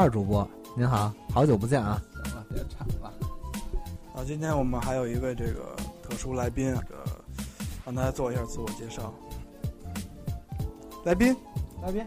[0.00, 2.02] 二主播您好，好久不见啊！
[2.24, 3.12] 行了，别吵了。
[4.14, 7.04] 啊，今天我们还有一位这个特殊来宾，这个
[7.84, 9.12] 让大家做一下自我介绍。
[11.04, 11.36] 来宾，
[11.82, 12.02] 来宾，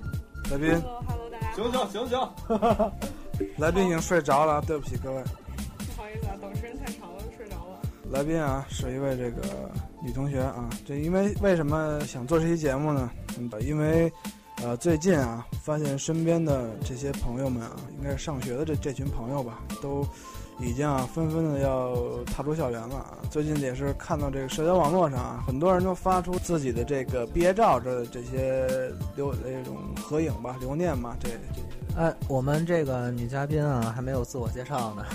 [0.50, 1.56] 来宾，Hello，Hello，大家好。
[1.56, 2.92] 行行行行，
[3.62, 5.24] 来宾已经睡着了，对不起各位。
[5.24, 7.80] 不好意思啊，等时间太长了，睡着了。
[8.10, 9.70] 来宾啊，是一位这个
[10.02, 10.68] 女同学啊。
[10.84, 13.12] 这因为为什么想做这期节目呢？
[13.38, 14.12] 嗯，因为
[14.62, 20.08] 呃最近啊，发现身边的这些朋友们啊，应该是上学的这这群朋友吧，都
[20.60, 23.18] 已经啊纷纷的要踏出校园了啊。
[23.30, 35.06] 最近也是看到这个社交网络上啊，很多人都发出自己的这个毕业照这这些留这种合影吧、留念吧，这这哎，我们这个女嘉宾啊，还没有自我介绍呢，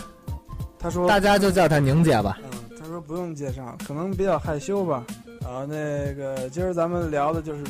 [0.79, 2.39] 她 说大家就叫她宁姐吧。
[2.43, 5.07] 嗯，她说不用介绍，可能比较害羞吧。
[5.47, 7.65] 啊，那个今儿咱们聊的就是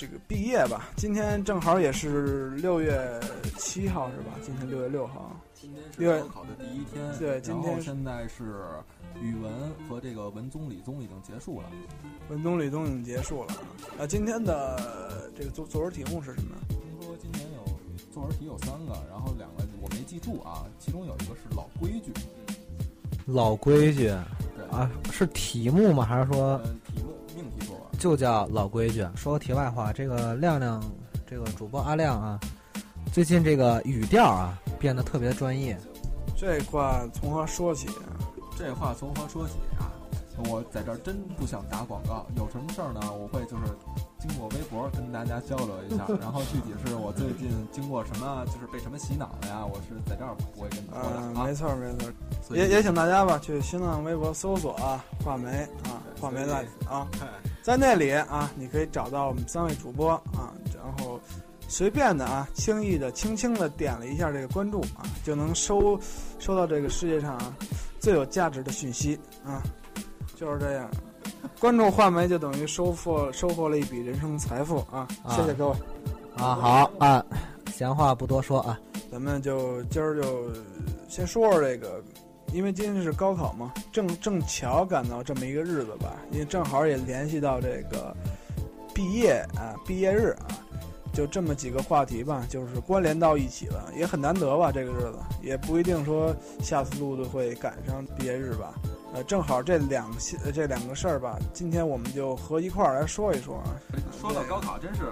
[0.00, 0.88] 这个毕业吧。
[0.96, 3.20] 今天正好也是六月
[3.58, 4.32] 七号是吧？
[4.40, 5.38] 今天六月六号。
[5.52, 8.64] 今天对是高考的第一天，对今天现在是
[9.20, 9.52] 语文
[9.86, 11.68] 和这个文综、理综已经结束了。
[12.30, 13.52] 文综、理综已经结束了。
[13.98, 16.56] 啊，今天的这个作作文题目是什么？
[16.70, 17.78] 听说今年有
[18.10, 22.10] 作文题有三个，然后两个我没记住啊，其中有一个是老规矩，
[23.26, 24.04] 老规矩
[24.56, 26.06] 对啊，是题目吗？
[26.06, 26.58] 还是说。
[28.00, 29.06] 就叫老规矩？
[29.14, 30.82] 说个题外话，这个亮亮，
[31.26, 32.40] 这个主播阿亮啊，
[33.12, 35.78] 最近这个语调啊变得特别专业。
[36.34, 37.88] 这话从何说起？
[38.56, 39.92] 这话从何说起啊？
[40.48, 43.00] 我在这儿真不想打广告，有什么事儿呢？
[43.12, 43.64] 我会就是
[44.20, 51.54] 经过微博跟大家交流一下， 然后具体是我最近经过什么，就是被什么洗脑了呀，我是在这儿不会跟你说啊，的啊没。
[51.54, 51.86] 错没
[52.46, 57.08] 错，也也请大家吧去新浪微博搜索啊“画眉”啊“画眉 life” 啊。
[57.20, 57.26] 哎
[57.62, 61.20] 在那里啊，你可以找到我们三位主播啊，然后
[61.68, 66.00] 随便的啊，轻易的、轻轻的点了一下这个关注啊，就能收
[66.38, 67.54] 收到这个世界上啊
[68.00, 69.62] 最有价值的讯息啊，
[70.34, 70.90] 就是这样。
[71.58, 75.06] 关注画眉就等于收获收获了一笔人生财富啊！
[75.22, 75.74] 啊谢谢各位，
[76.36, 77.24] 啊，好啊，
[77.72, 78.78] 闲话不多说啊，
[79.10, 80.50] 咱们就今儿就
[81.08, 82.02] 先说说这个，
[82.52, 88.16] 因为今天是高考嘛，正正巧赶到这么一个日子吧，因为正好也联系到这个
[88.94, 90.48] 毕业啊，毕业日啊，
[91.12, 98.72] 就这么几个话题吧，就是关联到一起了，也很难得吧，这个日子也不一定说下次录的会赶上毕业日吧。
[99.12, 103.74] 呃，正好这两些呃这两个事儿吧，今天我们就合一块儿来说一说啊。
[104.20, 105.02] 说到高考，真是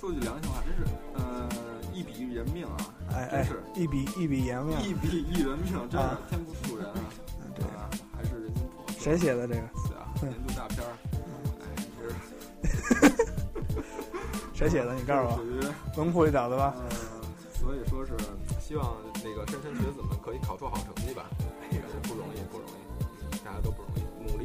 [0.00, 1.48] 说句良心话，真是呃
[1.92, 2.76] 一笔人命啊，
[3.14, 6.94] 哎哎真是，一笔一笔人命，一笔一人命，真是啊天不负人啊！
[7.40, 9.00] 嗯对，啊，还是人心叵测。
[9.00, 9.60] 谁写的这个？
[9.60, 10.92] 是啊，年度大片儿，
[11.62, 11.66] 哎，
[12.94, 13.10] 这是
[14.54, 14.94] 谁写的？
[14.94, 15.44] 你告诉我 属。
[15.44, 15.60] 于
[15.98, 16.74] 文库里找的吧？
[16.78, 16.88] 嗯，
[17.60, 18.12] 所以说是
[18.60, 21.24] 希望那个莘莘学子们可以考出好成绩吧。
[21.70, 22.81] 这个不容易，不容易，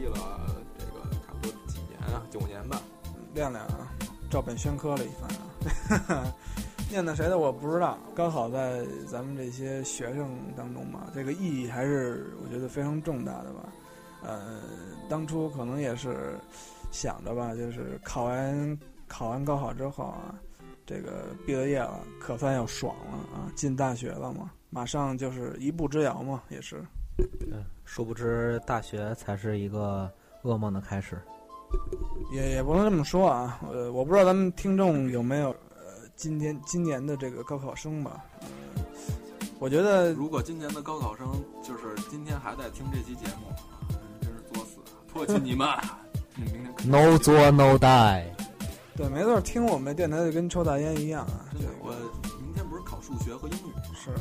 [0.09, 2.81] 了这个差不多几年啊，九年吧。
[3.34, 3.88] 亮亮啊，
[4.29, 6.34] 照本宣科了一番啊。
[6.90, 7.97] 念的谁的我不知道。
[8.16, 13.69] 高考在咱们这些学生当中嘛，这个意义还是我觉得非常重大的吧。
[14.23, 14.62] 呃，
[15.09, 16.39] 当初可能也是
[16.91, 20.34] 想着吧，就是考完考完高考之后啊，
[20.85, 26.83] 这个毕了业了，可算要爽了啊，进大学了嘛，马上就是一步之遥嘛，也是。
[27.86, 30.10] 殊不知大学才是一个
[30.44, 31.18] 噩梦的开始。
[32.31, 38.48] 也也不能这么说啊，呃，我不知道咱们听众有没有呃今天今年的这个高考生吧，呃，
[39.60, 41.28] 我觉得如果今年的高考生
[41.62, 43.58] 就是今天还在听这期节目，啊
[44.22, 44.96] 真是作死啊！
[45.14, 45.68] 唾弃你们！
[46.36, 48.24] 你明天 No 作 No die。
[48.96, 51.92] 对，没错，听我们电台就跟抽大烟一样啊，这真的，我
[52.42, 53.81] 明天不是考数学和英语吗？
[53.94, 54.12] 是，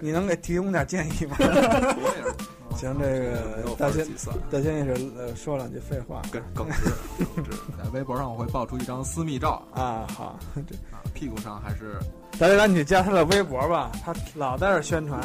[0.00, 1.36] 你能给提供点建议吗？
[1.38, 2.34] 我也是。
[2.78, 4.06] 行这个大仙。
[4.52, 6.92] 大仙也是呃说两句废话耿耿直。
[7.76, 11.98] 在微博上我会爆出一张私密照啊，好，这啊，屁股上还是
[12.38, 15.20] 大家赶紧去加他的微博吧，他老在这宣传。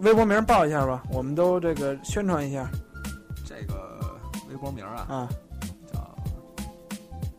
[0.00, 2.68] 微博名报一下吧，我们都这个宣传一下
[3.42, 4.18] 这个
[4.50, 5.28] 微博名啊，啊。
[5.90, 5.98] 叫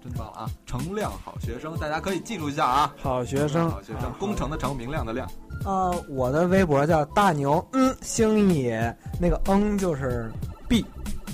[0.04, 0.50] 真棒了啊！
[0.66, 2.96] 程亮好学生，大家可以记住一下啊。
[3.04, 5.30] 好学生，好学生啊，工程的程，明亮的亮。
[5.64, 10.32] 啊，我的微博叫大牛，嗯，星野，那个嗯就是
[10.68, 10.86] B，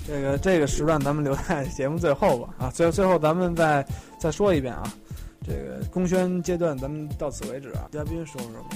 [0.07, 3.85] 这个这个时段咱们留在节目最后吧啊，最最后咱们再
[4.19, 4.91] 再说一遍啊，
[5.45, 8.69] 这个公宣阶段咱们到此为止啊，嘉宾说说吧。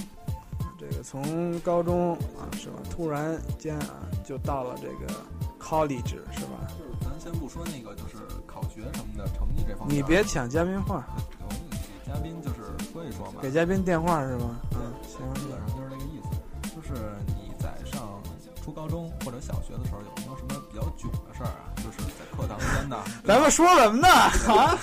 [0.78, 5.12] 这个从高中啊是吧，突然间啊就到了这个
[5.60, 6.68] college 是吧？
[6.68, 8.14] 就是咱先不说那个，就是
[8.46, 9.96] 考学什么的成绩这方面。
[9.96, 11.04] 你别抢嘉宾话，
[11.40, 12.57] 我们给嘉宾就是
[12.98, 13.40] 说一说嘛。
[13.40, 14.58] 给嘉宾电话是吗？
[14.72, 16.74] 嗯，行，基本上就是那个意思。
[16.74, 16.94] 就是
[17.26, 18.20] 你在上
[18.64, 21.70] 初高中或者小学的时候，有没有什么比较囧的事儿啊？
[21.76, 24.08] 就是在课堂间的， 咱们说什么呢？
[24.52, 24.76] 啊？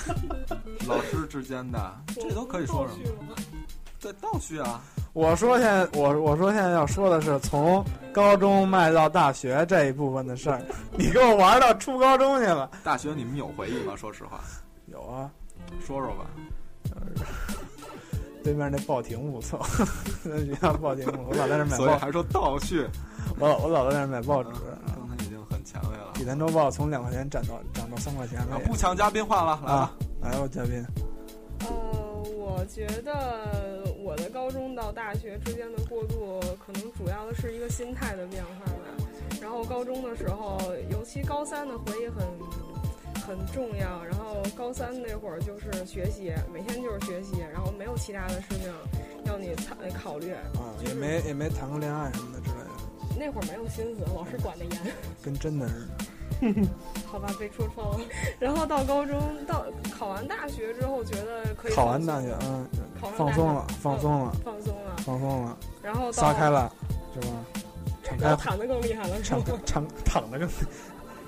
[0.86, 2.94] 老师之间的，这都可以说什
[3.28, 3.34] 么？
[4.00, 4.80] 对，倒叙啊。
[5.12, 10.62] 我说现在，我我说现在要说的是从高中迈到大学这一部分的事儿，
[10.96, 12.70] 你给我玩到初高中去了。
[12.82, 13.94] 大学你们有回忆吗？
[13.96, 14.40] 说实话，
[14.86, 15.30] 有啊，
[15.84, 16.26] 说说吧。
[18.46, 19.58] 对面那报亭不错，
[20.22, 22.86] 那学校报亭不错，我老在那买报，所以还说倒叙。
[23.40, 24.50] 我老我老在那买报纸。
[24.86, 26.12] 刚才已经很前卫了。
[26.14, 28.60] 济南周报从两块钱涨到涨到三块钱了。
[28.64, 30.86] 不抢嘉宾话了，来吧，来吧，嘉宾。
[31.58, 38.72] 呃，我觉得我的高中到大学之间的过渡，可能主要的是一个心态的变化吧。
[39.42, 40.56] 然后高中的时候，
[40.88, 42.24] 尤其高三的回忆很
[43.26, 44.04] 很重要。
[44.04, 48.72] 然后高三那会儿就是学习，每天就是学习，然后没有其他的事情
[49.24, 49.76] 要你考
[50.12, 50.32] 考虑。
[50.32, 52.70] 啊，也没也没谈过恋爱什么的之类的。
[53.18, 54.80] 那会儿没有心思，老师管得严，
[55.22, 56.04] 跟真的似的。
[57.06, 57.98] 好吧，被戳穿了。
[58.38, 62.66] 然后到高中，到考完大学之后，觉得可以考完大学，嗯，
[63.00, 65.56] 放松了，放松了，放松了，放松了。
[65.82, 66.70] 然后撒开了，
[67.14, 67.26] 是吧？
[68.04, 70.46] 敞开，躺的更厉害了，敞敞躺的更，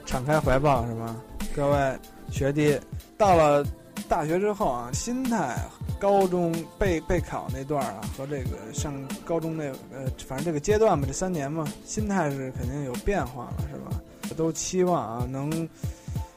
[0.09, 1.15] 敞开怀抱是吗？
[1.55, 1.99] 各位
[2.31, 2.81] 学弟，
[3.19, 3.63] 到了
[4.09, 5.59] 大学之后啊，心态，
[6.01, 8.95] 高中备备考那段啊，和这个上
[9.27, 14.35] 高中那呃，反正这个阶段吧，这三年嘛，心态是肯定有变化了，是吧？
[14.35, 15.51] 都期望啊，能，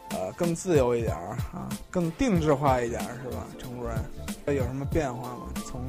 [0.10, 3.48] 呃，更自由一点儿啊，更定制化一点儿，是吧？
[3.58, 5.48] 程主任，有什么变化吗？
[5.66, 5.82] 从，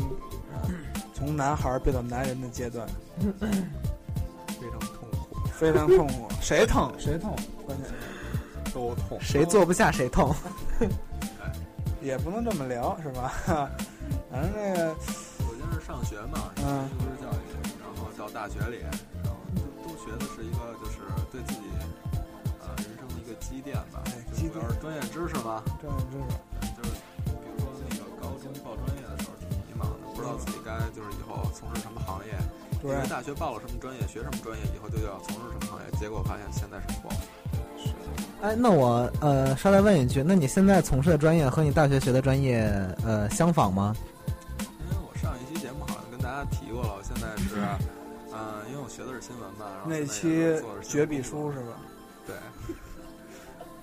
[1.13, 2.87] 从男孩变到男人的阶段，
[3.19, 6.29] 非常痛苦，非常痛苦。
[6.41, 6.93] 谁痛？
[6.97, 7.35] 谁痛？
[7.73, 9.19] 关键是都痛。
[9.21, 10.35] 谁坐不下谁痛。
[12.03, 13.33] 也不能这么聊，是吧？
[14.31, 14.95] 反正那个，
[15.39, 17.43] 首先是上学嘛，嗯，素质教育，
[17.81, 18.83] 然后到大学里，
[19.23, 19.39] 然后
[19.83, 20.99] 都学的是一个就是
[21.31, 21.81] 对自己人
[22.99, 23.33] 生的一个。
[23.41, 24.03] 积淀吧，
[24.37, 26.27] 主要是专业知识嘛，专业知识，
[26.77, 26.91] 就是
[27.25, 32.33] 比如说那个高中报专业的时候挺迷茫的，不知道自己该就是以后从事什么行业。
[32.83, 35.91] 因为大学报了什么专业，学什么专业，以后就要从事什么行业。
[35.99, 37.17] 结果发现现在是错了。
[38.43, 38.47] 是。
[38.47, 42.63] 哎，那我呃稍微问一句，那你现在从事的专业和你大学学的专业
[43.07, 43.95] 呃相仿吗？
[44.59, 47.55] 因为我上一期节目好像跟大家提过了，我现在是，
[48.33, 51.77] 嗯，因为我学的是新闻嘛，然后那期绝笔书是吧？
[52.27, 52.35] 对。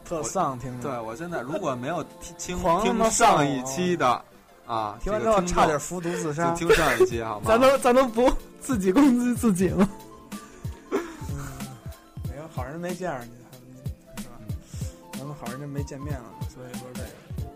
[0.04, 0.90] 特丧，听着。
[0.90, 2.04] 对我现在如果没有
[2.38, 4.22] 听 听上一期的
[4.66, 7.46] 啊，听完之后差点服毒自杀，听上一期好 吗？
[7.48, 8.28] 咱能咱能不
[8.60, 9.88] 自己攻击自己吗？
[12.28, 13.39] 没有好人没见着你？
[15.40, 17.10] 好人就没见面了，所以说这个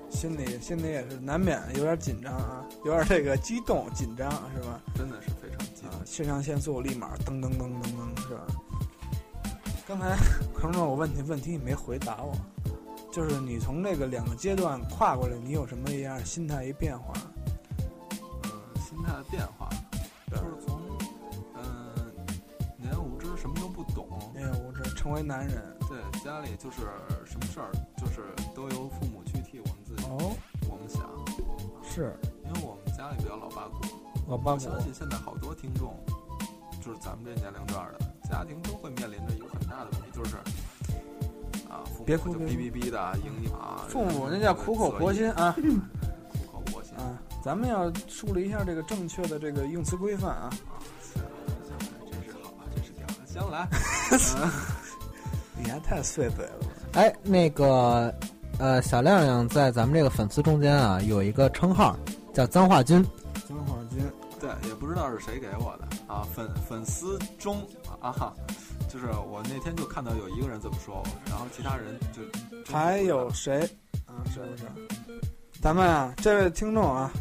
[0.10, 4.80] 心里心里也是难免有点紧张啊，有点这个激动紧张是吧？
[4.96, 8.48] 真的是非常激动，肾上腺素立马噔噔噔噔噔是吧？
[9.86, 10.16] 刚才
[10.54, 12.34] 可能我问你问题，你没回答我，
[13.12, 17.14] 就是你从这个两个阶段跨过来，你有什么一样心态一变化？
[18.46, 19.70] 嗯，心态的变化，
[20.32, 20.80] 就是从
[21.56, 21.64] 嗯
[22.78, 25.78] 年幼无知，什么都不懂，年幼无知，成为男人。
[25.90, 26.78] 对，家里就是
[27.54, 28.24] 事儿，就是
[28.56, 30.04] 都由父母去替我们自己。
[30.06, 30.36] 哦，
[30.68, 31.04] 我们想，
[31.84, 33.76] 是因为我们家里比较老八股，
[34.28, 34.58] 老八股。
[34.58, 35.96] 我相信现在好多听众，
[36.82, 39.62] 就是咱们这年龄段的家庭都会面临着一个很。
[39.68, 40.36] 大的问题就是，
[41.70, 43.86] 啊，别哭，哔哔哔的，影响啊。
[43.88, 47.18] 父母那叫苦口婆心啊，苦口婆心啊。
[47.44, 50.50] 咱们要树立一下这个正确的这个用词规范啊。
[52.12, 53.08] 真是好啊，真是屌！
[53.26, 53.68] 行，来，
[55.58, 56.66] 你还太碎嘴了。
[56.94, 58.14] 哎，那个，
[58.60, 61.98] 呃，小亮亮在咱们这个粉丝中间啊，有一个称号
[62.34, 63.04] 叫“脏话君”。
[63.50, 64.00] 脏话君，
[64.40, 66.22] 对，也不知道是谁给我的啊。
[66.34, 67.58] 粉粉丝中
[68.00, 68.34] 啊哈。
[68.88, 72.22] 就是我那天就看到有一个人这么说我，然后其他人就
[72.72, 73.68] 还有谁
[74.06, 74.22] 啊？
[74.32, 74.66] 是不是？
[75.60, 77.12] 咱们啊，这位听众啊，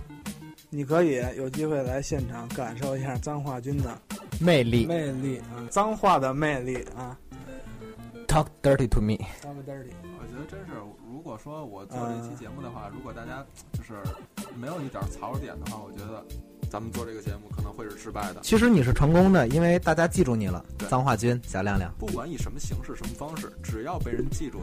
[0.69, 3.99] 你可以有机会来现场感受一下脏话君的
[4.39, 7.17] 魅力，魅力啊，脏话的魅力啊。
[8.33, 9.19] Talk dirty to me。
[9.43, 9.93] Talk dirty。
[10.19, 10.73] 我觉得真是，
[11.07, 13.93] 如果说我做这期节目的话，如果大家就是
[14.57, 16.25] 没有一点槽点的话，我觉得。
[16.71, 18.41] 咱们做这个节目可能会是失败的。
[18.41, 20.65] 其实你是成功的，因为大家记住你了。
[20.89, 24.59] 脏话君贾亮亮，不管以什么形式、什么方式，只要被人记住，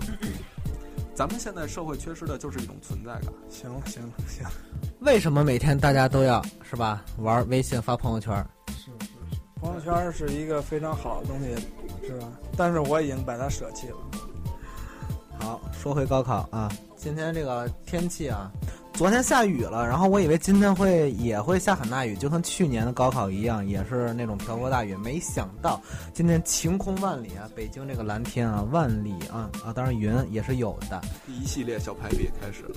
[1.14, 3.32] 咱们现在社会缺失的就是一种存在感。
[3.48, 4.44] 行了，行了，行。
[5.02, 7.06] 为什么每天大家都要是吧？
[7.20, 8.44] 玩微信、发朋友圈？
[9.62, 11.56] 朋友圈是一个非常好的东西，
[12.08, 12.28] 是吧？
[12.56, 13.98] 但是我已经把它舍弃了。
[15.38, 18.52] 好，说回高考啊，今天这个天气啊，
[18.94, 24.96] 昨天下雨了，然后我以为今天会也会下很大雨，就跟去年的高考一样，也是那种瓢泼大雨。
[24.98, 25.82] 没想到
[26.14, 31.02] 今天晴空万里啊，北京这个蓝天啊，万里啊啊，当然云也是有的。
[31.26, 32.76] 第一系列小排比开始了。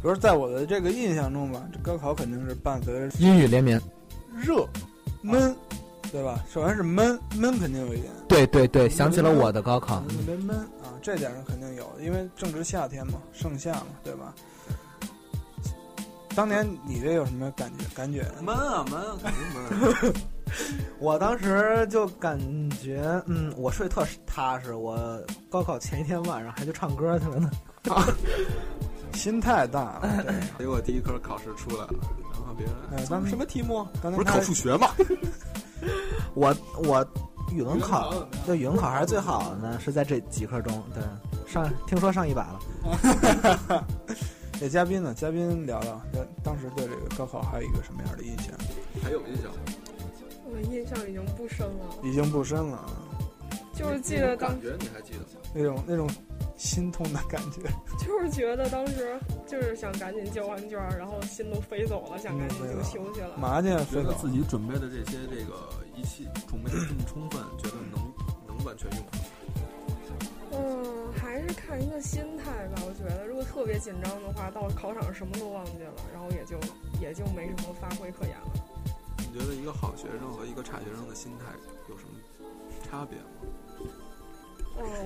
[0.00, 3.80] 不是在我的这个印象中吧，这高考肯定是伴随着阴雨连绵，
[4.34, 4.66] 热、
[5.22, 5.56] 闷，
[6.10, 6.44] 对吧？
[6.52, 10.00] 首先是闷，闷肯定有一点，对对对，想起了我的高考。
[10.00, 14.34] 特别闷啊，这点上肯定有，因为正值夏天嘛，盛夏嘛，对吧？
[16.34, 17.84] 当年你这有什么感觉？
[17.94, 18.26] 感觉？
[18.40, 20.14] 闷啊闷啊，肯定闷。
[20.98, 22.38] 我当时就感
[22.82, 24.74] 觉，嗯，我睡特踏实。
[24.74, 27.50] 我高考前一天晚上还去唱歌去了呢。
[29.14, 30.24] 心太大了。
[30.24, 31.94] 对结果第一科考试出来了，
[32.32, 33.86] 然后别人哎咱们什么题目？
[34.02, 34.88] 刚才不是考数学吗？
[36.34, 36.54] 我
[36.84, 37.06] 我
[37.52, 38.14] 语文考
[38.46, 40.82] 对语文考还是最好的呢，是在这几科中。
[40.94, 41.02] 对，
[41.50, 43.84] 上听说上一百了。
[44.60, 45.12] 这嘉宾呢？
[45.12, 48.54] 嘉宾聊聊，当当时对这个高考还有一个什么样的印象？
[49.02, 49.58] 还有印象吗？
[50.44, 52.92] 我印象已经不深了，已经不深了啊，
[53.74, 55.41] 就是记得当感觉你还记得吗？
[55.54, 56.08] 那种那种
[56.56, 57.60] 心痛的感觉。
[58.04, 63.36] 就是觉得当时就是想赶紧交完卷儿，然后心都飞走了，想赶紧就休息了。
[63.36, 68.12] 麻将觉飞走，得自己准备的这些这个仪器准备的这么充分，觉得能
[68.46, 69.22] 能完全用上。
[70.52, 72.82] 嗯，还是看一个心态吧。
[72.84, 76.58] 我觉得如果特别紧张的话，到考场什么都忘记了，然后也就
[77.00, 78.52] 也就没什么发挥可言了。
[79.18, 81.46] 你觉得一个好学生和一个差学生的心态
[81.88, 82.10] 有什么
[82.84, 83.24] 差别吗？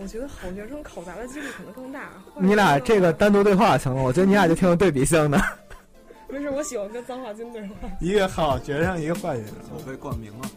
[0.06, 2.10] 嗯，我觉得好学生考砸的几率可能更大。
[2.36, 4.02] 你俩这个单独对话行吗？
[4.02, 5.38] 我觉得你俩就挺有对比性的。
[6.28, 7.74] 没事，我喜欢跟脏话君对话。
[8.00, 9.88] 一个好学生，一个坏学生我生。
[9.88, 10.48] 被冠名了，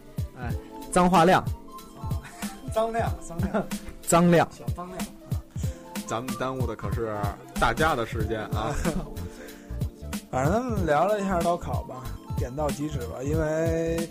[0.91, 1.43] 脏话量，
[2.73, 3.67] 脏亮，脏亮，
[4.01, 4.47] 脏量。
[4.51, 4.99] 小脏亮。
[6.07, 7.15] 咱们耽误的可是
[7.59, 8.73] 大家的时间啊！
[10.31, 12.03] 反正咱们聊了一下高考吧，
[12.35, 13.21] 点到即止吧。
[13.23, 14.09] 因为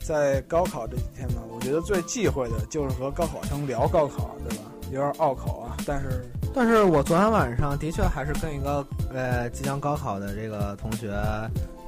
[0.00, 4.64] 在高考这几天呢，我觉得最忌讳的就是和高考生聊高考，对吧？
[4.90, 5.76] 有点拗口啊。
[5.86, 11.10] 但是但是我昨天晚上的确还是跟一个呃即将高考的这个同学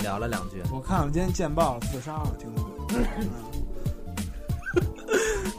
[0.01, 2.71] 聊了两句，我看了今天见报了，自杀了，听说。
[2.91, 3.05] 嗯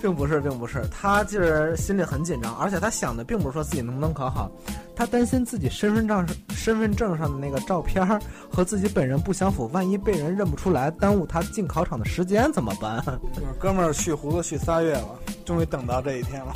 [0.01, 4.49] 并不是，并不是，他其实心里很紧张，而且他想的并不是说自己能不能考好，
[4.95, 8.19] 他担心自己身份证身份证上的那个照片儿
[8.49, 13.03] 和自己本人不相符，万一被人认不出来，耽误他进考场的时间怎么办？
[13.35, 16.53] 就 是哥们儿蓄胡子蓄仨月了，终于等到这一天了。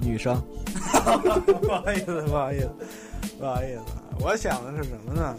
[0.00, 0.40] 女生，
[1.62, 2.70] 不好意思，不好意思，
[3.38, 3.80] 不好意思。
[4.20, 5.34] 我想的是什么呢？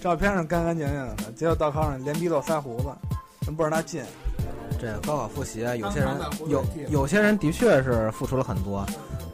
[0.00, 2.88] 照片上干干净净的，结果到考场连逼都仨胡子，
[3.40, 4.02] 真不让他进。
[4.78, 6.08] 这高考复习啊，有些人
[6.48, 8.84] 有有些人的确是付出了很多。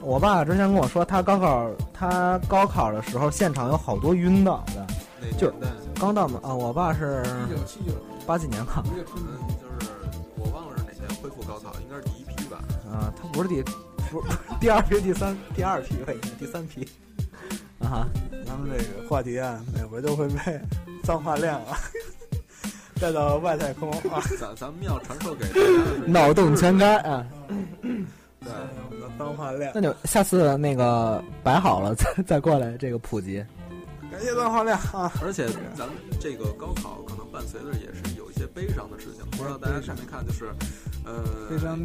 [0.00, 4.87] 我爸之前跟我说，他高考他高考的时候，现场有好多晕倒的。
[5.37, 5.53] 就
[5.99, 7.23] 刚到嘛啊，我爸是，
[8.27, 9.05] 八几年考嗯，
[9.61, 9.91] 就是
[10.37, 12.59] 我忘了是哪年恢复高考，应该是第一批吧。
[12.91, 13.62] 啊，他不是第
[14.11, 14.23] 不
[14.61, 16.87] 第二批第三第二批吧，应该第三批
[17.79, 18.09] 啊哈。
[18.47, 20.61] 咱们这个话题啊，每回都会被
[21.05, 21.79] 脏话量啊
[23.00, 24.21] 带到外太空啊。
[24.38, 27.25] 咱咱们要传授给大家的是 脑洞全开啊！
[28.40, 28.50] 对，
[29.19, 33.45] 脏话量，那就下次那个摆好了 再再过来这个普及。
[34.11, 35.12] 感谢脏话量啊！
[35.23, 40.26] 而且咱们这个高考可能伴随着也是有一些悲伤的事情，不知道大家看没看？
[40.26, 40.50] 就是，
[41.04, 41.25] 呃，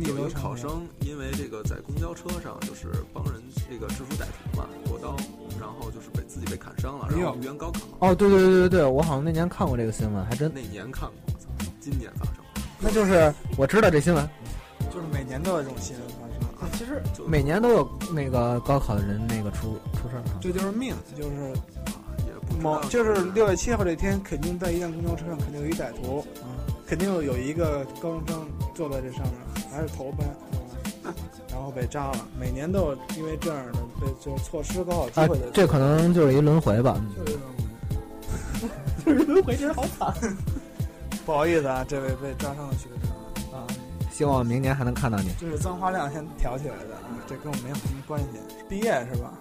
[0.05, 5.15] 有一个考生因为这个在公交车上就是帮人这个制服歹徒嘛，夺刀，
[5.59, 11.47] 然后就是被自己被砍伤了，哎呦然后原高考哦，对对对对对，我好像那年看过这个新闻，还真，那年看过，我操
[11.79, 12.35] 今年发生。
[12.79, 14.27] 那就是我知道这新闻。
[14.93, 20.39] 就是每年都有这种新闻发生啊，其实每年都有那个高考的人那个出出事儿啊。
[20.39, 21.53] 这就是命，就是
[22.25, 22.31] 也
[22.61, 26.47] 不就是六月七号这天，肯定在一辆公交车上肯定有一歹徒，啊，
[26.87, 29.33] 肯定有一个高中生坐在这上面，
[29.71, 30.27] 还是头班，
[31.03, 31.15] 啊
[31.49, 32.27] 然后被扎了。
[32.37, 37.01] 每年都有因为这样的被就是错失高考机啊会的，，这可能就是一轮回吧。
[37.15, 37.55] 就是轮回
[39.05, 40.13] 就是轮回，真是好惨
[41.25, 43.65] 不好意思啊，这位被抓伤的学生啊，
[44.11, 45.31] 希望明年还能看到你。
[45.39, 48.27] 这是脏花量先挑起来的啊，这跟我没有什么关系。
[48.67, 49.33] 毕业是吧？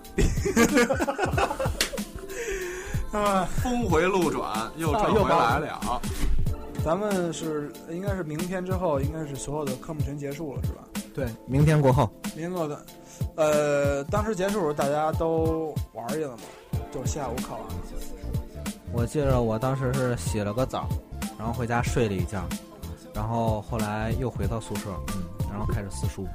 [3.19, 6.01] 啊，峰回路转，又转回来了。
[6.85, 10.85] 咱们是应该是明天之后，应该是所有的科目全结束了，是吧？
[11.15, 12.85] 对，明天过后，明天过的，
[13.37, 16.43] 呃，当时结束的时候大家都玩儿去了嘛，
[16.93, 17.75] 就是下午考完了。
[18.93, 20.87] 我记得我当时是洗了个澡，
[21.39, 22.45] 然后回家睡了一觉，
[23.15, 26.27] 然后后来又回到宿舍，嗯，然后开始撕书。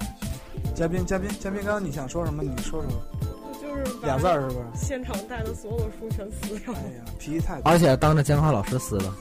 [0.74, 2.42] 嘉宾，嘉宾，嘉宾，刚刚你想说什么？
[2.42, 2.92] 你说说，
[3.62, 4.66] 就是把俩字儿是不是？
[4.74, 6.82] 现场带的所有的书全撕掉哎。
[6.98, 7.62] 呀，脾气太。
[7.66, 9.14] 而且当着监考老师撕的。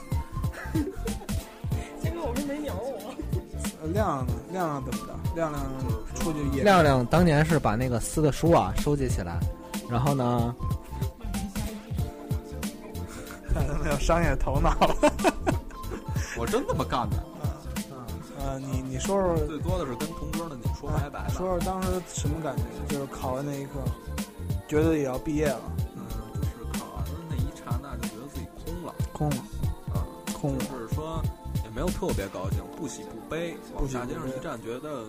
[3.93, 4.27] 亮亮？
[4.51, 5.13] 亮亮怎么着？
[5.35, 5.63] 亮亮
[6.15, 9.39] 出去也亮亮当年是把那个撕的书啊收集起来，
[9.89, 10.55] 然后呢，
[13.53, 14.95] 看 他没有商业头脑了。
[16.37, 17.23] 我真这么干的，
[18.39, 21.27] 呃，你你说说，最多的是跟同桌的你说拜拜吧。
[21.29, 22.63] 说说当时什么感觉？
[22.87, 23.71] 就是考完那一刻，
[24.67, 25.59] 觉得也要毕业了，
[25.95, 26.01] 嗯，
[26.41, 29.35] 就是考完的那一刹那就觉得自己空了，空了，
[29.93, 29.99] 啊，
[30.33, 30.65] 空了。
[31.79, 35.05] 没有特别高兴，不喜不悲，往大街上一站，觉得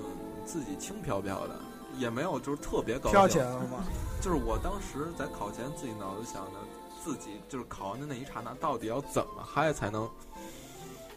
[0.46, 1.56] 自己轻飘飘的，
[1.98, 3.18] 也没有就是特别高兴。
[3.18, 3.82] 飘起来了吗？
[4.20, 6.60] 就是我当时在考前自己脑子想的，
[7.04, 10.08] 自己就是考完的那一刹那，到底要怎么嗨才能，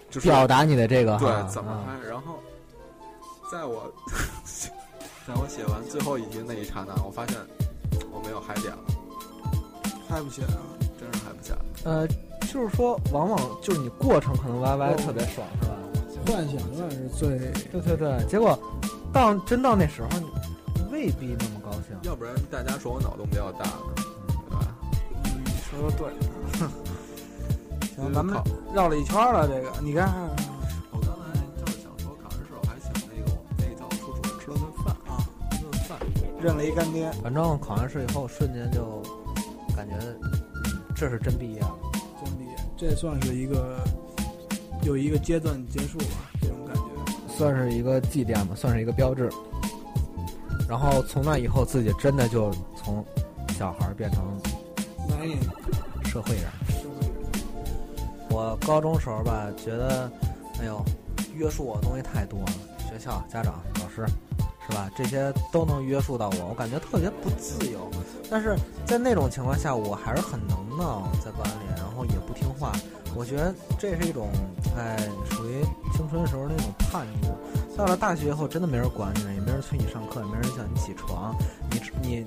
[0.10, 2.00] 就是表达你的这个对哈怎么啊嗨。
[2.10, 2.39] 然后，
[3.51, 3.93] 在我
[5.27, 7.38] 在我写完最后一题那一刹那，我发现
[8.12, 8.83] 我没有嗨点了，
[10.10, 10.62] 嗨不起来了。
[11.00, 11.60] 真是嗨不起来。
[11.83, 12.07] 呃，
[12.51, 15.75] 就是说，往往就是你过程可能 YY 特别爽，是吧？
[16.25, 17.37] 幻想永远是最
[17.71, 18.57] 对对对，结果
[19.11, 21.97] 到真到那时候，你未必那么高兴。
[22.03, 23.93] 要不然大家说我脑洞比较大呢，
[24.49, 24.75] 对吧？
[25.23, 26.07] 你说的对。
[27.95, 28.35] 行，咱们
[28.73, 29.47] 绕了一圈了。
[29.47, 30.07] 这个你看
[30.91, 35.19] 我刚才就是想说，考完试我还请那个我们那教处主任吃了顿饭啊，
[35.51, 35.99] 一顿饭。
[36.41, 39.03] 认了一干爹，反正考完试以后，瞬间就
[39.75, 40.31] 感觉，嗯，
[41.03, 41.77] 这是真毕业了。
[42.24, 43.77] 真毕业，这算是一个
[44.83, 46.81] 有一个阶段结束吧，这种感觉。
[47.27, 49.29] 算是一个祭奠吧，算是一个标志。
[50.66, 53.03] 然后从那以后，自己真的就从
[53.50, 54.24] 小孩儿变成
[55.09, 55.37] 男人
[56.05, 56.46] 社会人。
[56.70, 57.11] 社会人，
[58.29, 60.09] 我高中时候吧，觉得，
[60.61, 60.81] 哎呦，
[61.35, 62.53] 约束我的东西太多了，
[62.89, 64.05] 学校、家长、老师，
[64.69, 64.89] 是吧？
[64.95, 67.89] 这些都能约束到我，我感觉特别不自由。
[68.29, 72.71] 但是在那种情况下，我还是很能闹，在班里，然后也不听话。
[73.15, 74.29] 我觉得这是一种，
[74.75, 74.97] 哎，
[75.29, 75.61] 属于
[75.93, 77.27] 青春时候那种叛逆。
[77.77, 81.35] 到了大学以后，真的没人管你了，也没人催你上课，也没人叫你起床，
[81.69, 82.25] 你你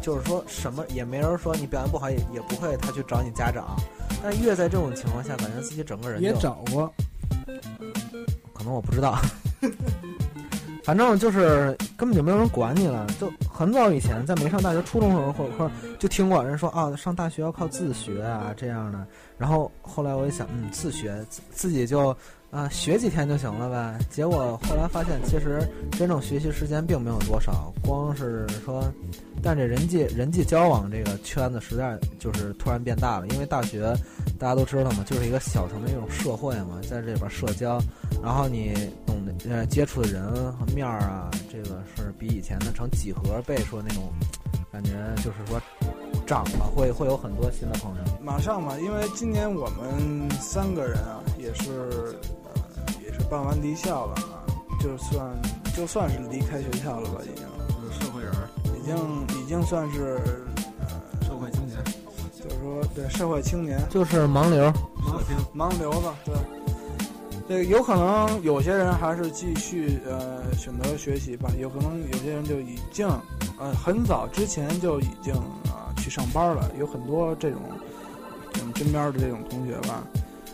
[0.00, 3.76] 就是说什么也没人说你表现不好，也也不会他去找你家长。
[4.22, 6.92] 但越在这种情况下，感觉自己整个人也找过，
[8.52, 9.18] 可能我不知道，
[10.88, 13.06] 反正就是根本就没有人管你了。
[13.20, 19.06] 就很早以前，在没上大学、初中的时候，或者说就听过人说啊，上大学要靠自学啊这样的。
[19.36, 22.16] 然后后来我一想，嗯，自学自自己就
[22.50, 23.98] 啊、学几天就行了呗。
[24.10, 25.60] 结果后来发现，其实
[25.92, 28.82] 真正学习时间并没有多少，光是说，
[29.42, 33.94] 但这人际人际交往这个圈子实在就是突然变大了，因为大学
[34.38, 37.78] 大家都知道嘛，就是一个小城的一种社会嘛，在这里边社交。
[38.22, 38.74] 然后你
[39.06, 44.10] 懂得呃接触的人和面儿啊，这个是比以前的成几何倍数那种
[44.72, 45.60] 感觉，就是说
[46.26, 48.02] 长了会会有很多新的朋友。
[48.22, 52.18] 马上嘛，因为今年我们三个人啊，也是
[53.30, 54.42] 办完离校了啊，
[54.80, 55.26] 就算
[55.76, 60.18] 就算是离开学校了吧，已经就是社会人儿，已经已经算是
[60.80, 61.78] 呃，社会青年，
[62.42, 64.72] 就是说对社会青年就是盲流。
[65.54, 66.34] 盲流子，对。
[67.48, 73.08] 这个有可能有些人还是继续呃选择学习吧，有可能有些人就已经
[73.58, 77.58] 呃很早之前就已经啊、去上班了，有很多这种
[78.60, 80.04] 我们身边的这种同学吧，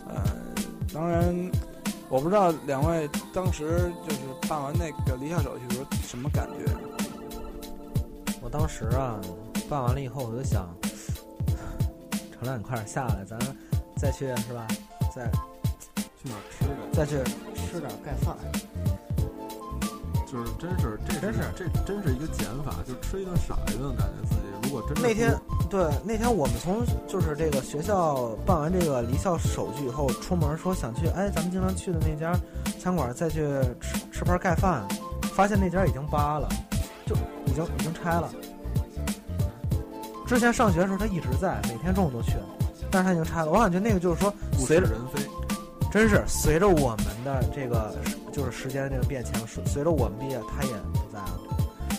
[0.09, 0.23] 呃，
[0.93, 1.35] 当然
[2.09, 6.65] 我不知道两位当时就是办完那个离校手续时候什么感觉？
[8.41, 9.21] 我当时啊
[9.69, 10.69] 办完了以后，我就想，
[12.33, 13.39] 程亮，你快点下来，咱
[13.97, 14.69] 再去是吧？
[15.15, 15.29] 再
[16.23, 16.75] 去哪儿吃的？
[16.93, 17.17] 再去
[17.55, 18.37] 吃点盖饭。
[20.35, 25.33] 就是真是，这真是这真是一个减法，就吃一顿少一顿，感觉自己如果真那天
[25.71, 32.37] 对那天我们从就是这个学校办完这个离校手续以后，出门说想去哎咱们经常去的那家
[32.81, 33.47] 餐馆再去
[33.81, 34.83] 吃吃盘盖饭，
[35.35, 36.49] 发现那家已经扒了，
[37.07, 37.15] 就
[37.47, 38.29] 已经已经拆了。
[40.27, 42.33] 之前上学的时候他一直在，每天中午都去，
[42.91, 43.53] 但是他已经拆了。
[43.53, 45.23] 我感觉那个就是说物随着是人非，
[45.95, 47.95] 真是随着我们的这个
[48.33, 51.41] 就是时间的这个变迁，随随着我们毕业，他也不在了。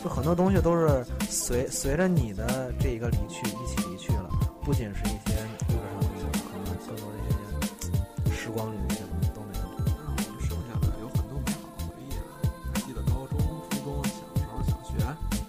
[0.03, 4.29] 就很多东西都是随随着你的这一个离去一起离去了，
[4.65, 9.63] 不仅是一些物质上的东西，可能更多的一些时光里的一些东西都没有。
[9.79, 12.36] 那我们剩下的有很多美好的回忆啊！
[12.73, 14.91] 还记得高中、初中小时候小学，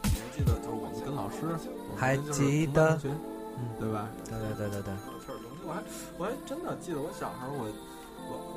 [0.05, 1.51] 你还记得就是我们跟老师，
[1.97, 2.97] 还记得
[3.59, 4.09] 嗯对吧？
[4.25, 4.95] 对对对对对，
[5.67, 5.83] 我还
[6.17, 7.67] 我还真的记得我小时候我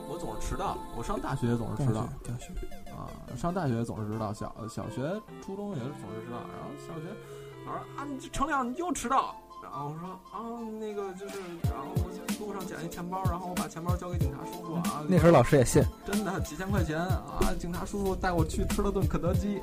[0.10, 2.52] 我总是迟到，我上大学也总是迟到大学
[2.92, 3.06] 啊，
[3.38, 5.02] 上大学总是迟到，小小学、
[5.42, 7.10] 初中也是总是迟到，然后小学
[7.66, 19.62] 老师啊，你程亮你又迟到，然后我说啊那个就是，然后我路上捡一钱包，然后我把钱包交给警察叔叔啊， 那时候老师也信，真的几千块钱啊，警察叔叔带我去吃了顿肯德基。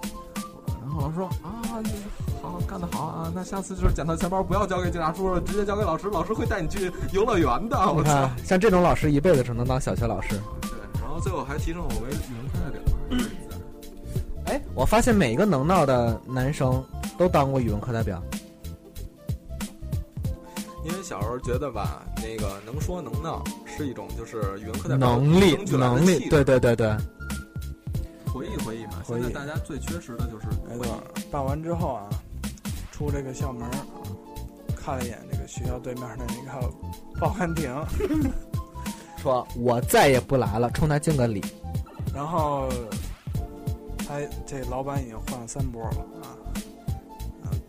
[0.80, 1.90] 然后老师说啊，你
[2.50, 3.32] 好干得好啊！
[3.34, 7.76] 那下次就是捡到钱包不要交给警察叔叔，直接交给老师，老师会带你去游乐园的。
[7.92, 10.30] 我看，像这种老师一辈子只能当小学老师。
[10.62, 12.80] 对，然后最后还提升我为语文课代表。
[14.46, 16.84] 哎，我发现每一个能闹的男生
[17.18, 18.22] 都当过语文课代表。
[20.84, 26.96] 因为小时候觉得吧，那个能说能闹是一种就是语文课代表能力能力对对对对，
[28.32, 28.92] 回忆回忆嘛。
[29.04, 31.02] 现在大家最缺失的就是没回忆错。
[31.28, 32.08] 办完之后啊，
[32.96, 33.76] 出这个校门儿，
[34.74, 36.72] 看了一眼这个学校对面的那个
[37.20, 37.70] 报刊亭，
[39.20, 41.44] 说我再也不来了，冲他敬个礼。
[42.14, 42.70] 然后
[43.98, 44.14] 他
[44.46, 46.32] 这老板已经换了三波了啊，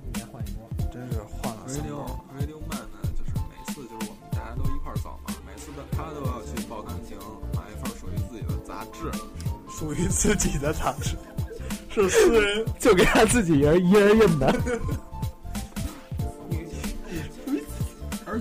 [0.05, 0.65] 一年换一波。
[0.89, 2.05] 真是换了三 Radio 波。
[2.39, 7.17] Radio Man 呢，就是每次就是我们大家都一块儿走嘛，每次的他都要去报刊亭
[7.53, 9.11] 买一份属于自己的杂志。
[9.69, 11.17] 属于自己的杂志，
[11.89, 12.65] 是私人。
[12.79, 14.55] 就给他自己人一人印的。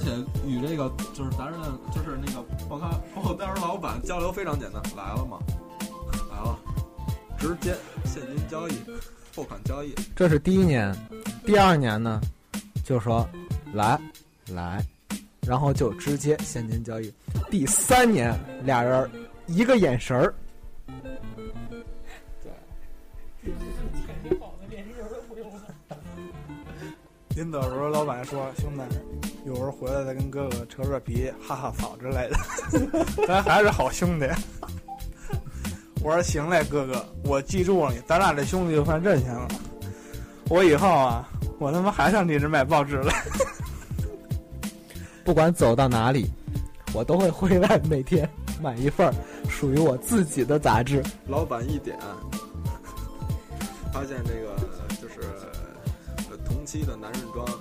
[0.07, 0.13] 且
[0.47, 1.59] 与这个就是咱这
[1.91, 5.41] 就是那个报刊报单老板交流非常简单，来了嘛？
[6.31, 6.57] 来了，
[7.37, 8.73] 直接现金交易，
[9.35, 9.93] 货款交易。
[10.15, 10.95] 这是第一年，
[11.45, 12.21] 第二年呢，
[12.85, 13.29] 就说
[13.73, 14.01] 来
[14.53, 14.81] 来，
[15.41, 17.13] 然后就直接现金交易。
[17.51, 19.11] 第三年，俩人
[19.47, 20.33] 一个眼神儿，
[21.03, 21.11] 对
[27.35, 28.83] 临走的时候，老板说：“兄弟，
[29.47, 32.37] 一会儿回来再跟哥哥扯扯皮，哈哈草之类的，
[33.29, 34.27] 咱还是好兄弟。”
[36.03, 39.47] 我说：“行嘞，哥哥，我记住了你，咱俩这兄弟就算认下了。
[40.49, 41.29] 我以后啊，
[41.61, 43.15] 我他妈还上地址买报纸来。
[45.25, 46.29] 不管走到哪里，
[46.93, 48.29] 我都会回来每天
[48.61, 49.15] 买一份儿
[49.49, 51.01] 属于我自己的杂志。
[51.29, 51.97] 老板一点，
[53.93, 54.57] 发现这个
[55.01, 55.21] 就是
[56.31, 57.59] 呃同期的男人装，就是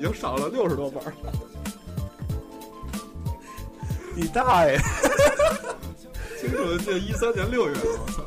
[0.00, 1.12] 已经少了六十多本儿。
[4.16, 4.78] 你大爷！
[6.40, 8.22] 清楚的记得一三年六月，我操！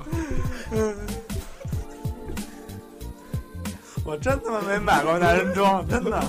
[4.06, 6.24] 我真他妈没买过男人装， 真的。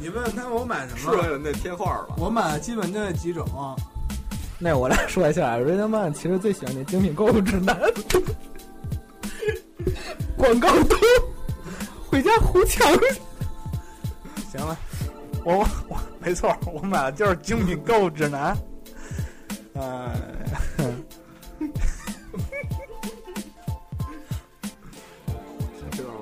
[0.00, 2.14] 你问他我买什么是为了那贴画吧？
[2.16, 3.46] 我买的基本就那几种。
[4.58, 7.78] 那我来说一下 i o Man 其实最喜欢那精品购物指南，
[10.38, 10.98] 广告多，
[12.08, 12.90] 回家糊墙。
[14.50, 14.76] 行了，
[15.44, 18.56] 我我我没错，我买的就是精品购物指南。
[19.74, 20.10] 呃，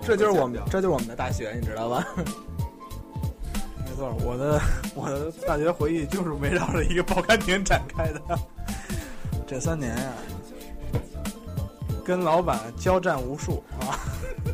[0.02, 2.06] 这就是我们，这就是我们的大学，你知道吧？
[3.86, 4.60] 没错，我的
[4.94, 8.20] 我的大学回忆就是围绕着一个报刊亭展开的。
[9.46, 10.12] 这三年呀、
[12.04, 13.98] 跟老板交战无数啊，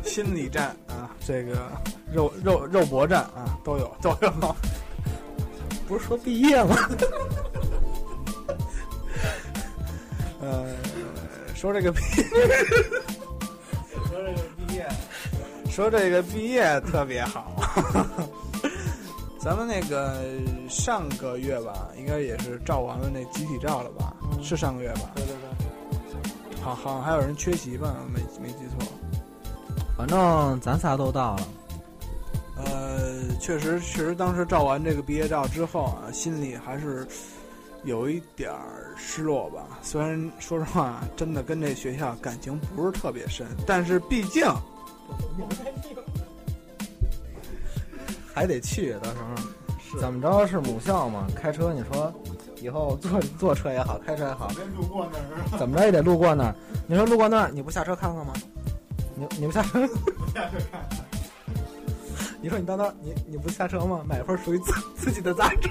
[0.03, 1.71] 心理战啊，这个
[2.11, 4.55] 肉肉肉搏战啊，都有 都有。
[5.87, 6.75] 不是说毕业吗？
[10.41, 10.65] 呃，
[11.55, 12.21] 说这个毕，说
[14.11, 14.37] 这个
[14.67, 14.87] 毕业，
[15.69, 17.55] 说这个毕业特别好。
[19.39, 20.21] 咱们那个
[20.69, 24.13] 上个月吧，应该也是照完了那集体照了吧？
[24.41, 25.11] 是上个月吧？
[25.15, 26.61] 对对对。
[26.61, 27.93] 好，好像还有人缺席吧？
[28.07, 28.87] 没没记错。
[29.97, 31.47] 反正咱仨都到了。
[32.55, 37.05] 呃，确实，确实，当时照完这个毕业照之后啊，心里还是
[37.83, 39.79] 有一点儿失落吧。
[39.81, 44.47] 虽然说实话，真的跟这学校感情不是特别深，但是毕竟
[48.33, 51.27] 还得去，到时候怎么着是母校嘛？
[51.35, 52.13] 开车你说
[52.61, 56.55] 以后坐坐车也好，开车也好，路过那儿，怎么着也得路过那儿。
[56.87, 58.33] 你说路过那儿，你不下车看看吗？
[59.31, 59.87] 你你不下车？
[60.33, 60.81] 下车看。
[62.41, 64.01] 你说你到那儿，你你不下车吗？
[64.05, 65.69] 买一份属于自自己的杂志。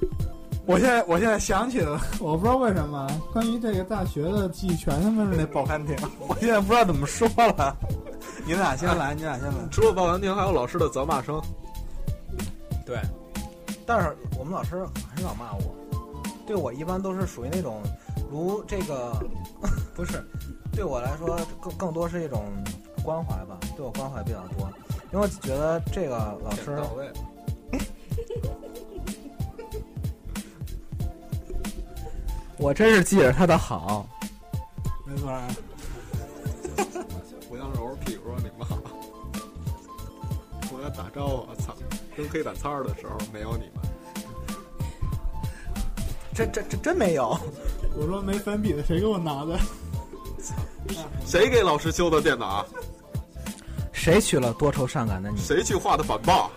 [0.66, 5.94] 我现在，我现在想起了， 我不知道为什么，关于这个大学的记忆全他妈是那报刊亭，
[6.26, 7.76] 我现在不知道怎么说了。
[8.46, 9.54] 你俩先来，你俩先来。
[9.70, 11.40] 除了报刊亭，还有老师的责骂声。
[12.84, 12.98] 对，
[13.86, 14.84] 但是我们老师
[15.14, 15.74] 很少骂我，
[16.46, 17.82] 对我一般都是属于那种
[18.30, 19.14] 如这个
[19.94, 20.24] 不是，
[20.74, 22.44] 对我来说更更多是一种
[23.02, 24.68] 关怀吧，对我关怀比较多，
[25.12, 27.10] 因为我觉得这个老师到位。
[32.56, 34.06] 我真是记着他的好。
[35.04, 35.48] 没错啊，
[37.48, 38.76] 互相揉揉屁股说你们好，
[40.70, 41.74] 互相打招呼，操，
[42.16, 43.82] 扔黑板擦的时候没有你们。
[46.34, 47.38] 这这这真没有，
[47.96, 49.58] 我说没粉笔的，谁给我拿的？
[51.24, 52.66] 谁给老师修的电脑？
[53.92, 55.40] 谁娶了多愁善感的你？
[55.40, 56.50] 谁去画的反报？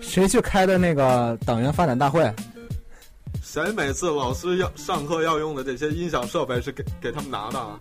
[0.00, 2.32] 谁去开的那个党员发展大会？
[3.42, 7.78] 谁每次老师要上课要用的这些音响设备是给给他们拿的啊？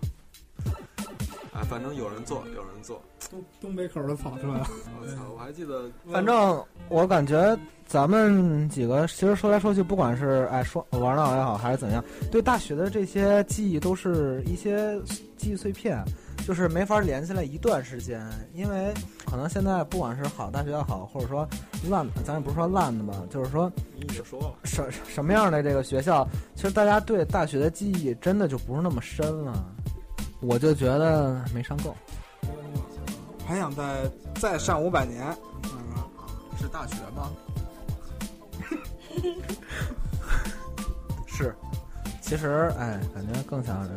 [1.64, 3.02] 哎，反正有人做，有人做。
[3.32, 4.68] 东东北口的跑出来了。
[5.02, 5.16] 我操！
[5.34, 15.00] 我还记得，反正我感觉咱们几个其实说来说去，不管是哎说玩闹也好，还是怎样，对大学的这些记忆都是一些
[15.38, 16.04] 记忆碎片，
[16.46, 18.22] 就是没法连下来一段时间。
[18.54, 18.94] 因为
[19.26, 21.48] 可能现在不管是好大学也好，或者说
[21.90, 29.66] 烂，咱也不是说烂的吧，就是说你就说了，什什么样的这个学校，其实大家对大学的记忆真的就不是那么深了。
[30.44, 31.96] 我就觉得没上够。
[33.46, 35.26] 还想再再上五百年，
[35.64, 35.70] 嗯，
[36.58, 37.32] 是大学吗？
[41.28, 41.54] 是，
[42.22, 43.92] 其实哎，感觉更想是，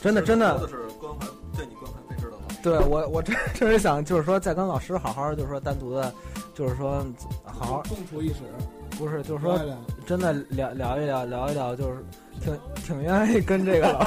[0.00, 2.56] 真的真的说的是关怀，对你关怀备至的老师。
[2.62, 6.12] 对我，我真真是想，就是说，再跟老师好好，就是说单独的，
[6.54, 7.04] 就是说
[7.44, 8.40] 好好，共处一室，
[8.98, 9.60] 不是，就是说
[10.06, 12.04] 真的聊聊一聊，聊一聊，就是
[12.40, 14.06] 挺挺愿意跟这个老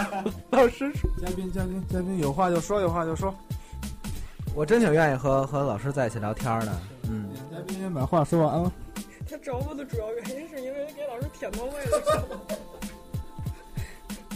[0.62, 3.34] 老师说，嘉宾嘉宾嘉宾有话就说，有话就说。
[4.56, 8.72] 我真挺愿意和和老师在一起聊天的，嗯，嘉宾先把话说完了。
[9.30, 12.02] 他找我的主要原因是因为给老师舔到位了，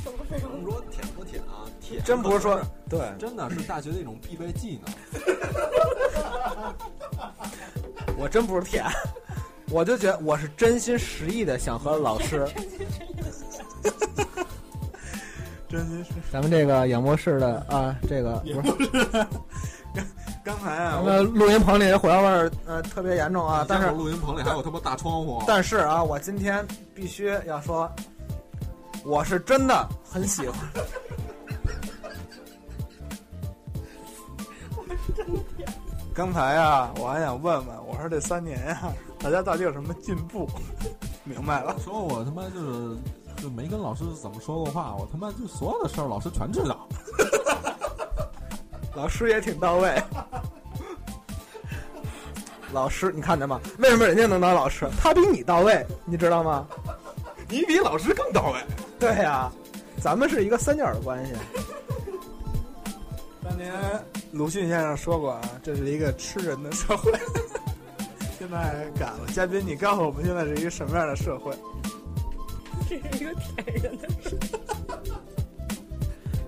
[0.04, 0.10] 不
[0.70, 1.66] 说舔不舔啊？
[1.80, 4.94] 舔真不是说对，真的是大学的一种必备技能。
[8.18, 8.86] 我真不是舔，
[9.72, 12.46] 我就觉得我是真心实意的想和老师，
[15.70, 18.68] 真心是，咱们这个演播室的啊，这个不是。
[20.44, 27.90] 刚才啊，咱们录音棚里火药味儿呃特别严重啊，但是录音棚里还有他妈大窗户，但是啊，我今天必须要说，
[29.06, 30.58] 我是真的很喜欢。
[36.14, 38.92] 刚才啊，我还想问问，我说这三年呀、
[39.24, 40.50] 大家到底有什么进步？
[41.24, 42.98] 明白了，说我他妈就是
[43.38, 46.88] 就没跟老师怎么说过话，我他妈就所有的事儿老师全知道。
[48.96, 50.02] 老师也挺到位。
[52.74, 53.60] 老师，你看见吗？
[53.78, 54.90] 为什么人家能当老师？
[55.00, 56.66] 他比你到位，你知道吗？
[57.48, 58.60] 你比老师更到位。
[59.00, 59.52] 对呀、
[60.02, 61.34] 咱们是一个三角的关系。
[63.44, 63.72] 当年
[64.32, 67.12] 鲁迅先生说过啊，这是一个吃人的社会。
[68.52, 71.54] 现在改了，嘉宾，你告诉我们现在是一个什么样的社会？
[72.90, 74.60] 这是一个舔人的社会。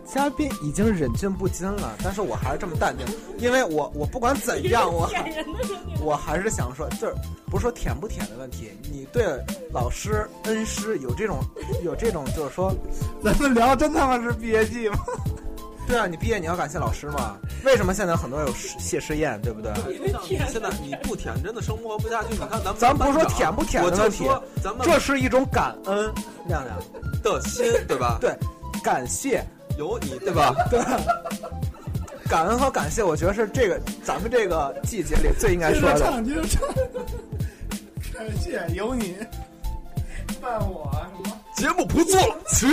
[0.06, 6.06] 嘉宾已经忍俊不禁了，但是我还是这么淡定，因为我我不管怎样，我舔人的事情。
[6.06, 9.26] 我还是想说，就是不是说舔不舔的问题，你对
[9.72, 11.40] 老师恩师有这种
[11.86, 12.76] 有这种，就是说，
[13.24, 14.98] 咱们聊真他妈是毕业季吗？
[15.88, 17.38] 对啊，你毕业你要感谢老师嘛？
[17.64, 19.72] 为什么现在很多人有谢师宴，对不对？
[20.28, 22.30] 现在你不舔真的生活不下去。
[22.32, 24.26] 你看咱们咱不是说舔不舔的问题
[24.62, 26.12] 咱们这是一种感恩，
[26.48, 26.78] 亮亮，
[27.22, 28.18] 的心对吧？
[28.22, 28.36] 对，
[28.84, 29.46] 感谢，
[29.78, 30.56] 有你对吧？
[30.70, 30.80] 对，
[32.30, 36.00] 感恩和感谢，我觉得是这个咱们这个季节里最应该说的。
[36.00, 36.62] 唱，接着唱。
[38.14, 39.18] 感谢有你
[40.42, 40.92] 伴我
[41.24, 41.40] 什么？
[41.56, 42.70] 节目不做了，请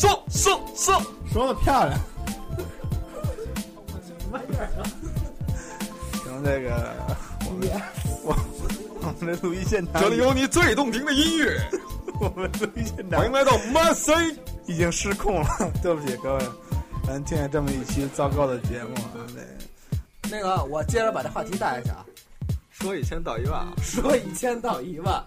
[0.00, 1.02] 跟我们一起上上上。
[1.32, 2.00] 说的漂亮。
[6.24, 6.94] 行，这个
[7.46, 7.68] 我们
[8.24, 8.36] 我
[9.00, 11.60] 我们这录音现场，这里有你最动听的音乐，
[12.20, 14.12] 我们录音现场欢迎来到 m C。
[14.66, 15.48] 已经失控了，
[15.82, 16.44] 对不起各位，
[17.04, 22.06] 咱听见这么一期糟糕的节目啊，这那个，我接着把这话题带下去啊，
[22.70, 23.74] 说一千道一万啊！
[23.82, 25.20] 说一千道一万，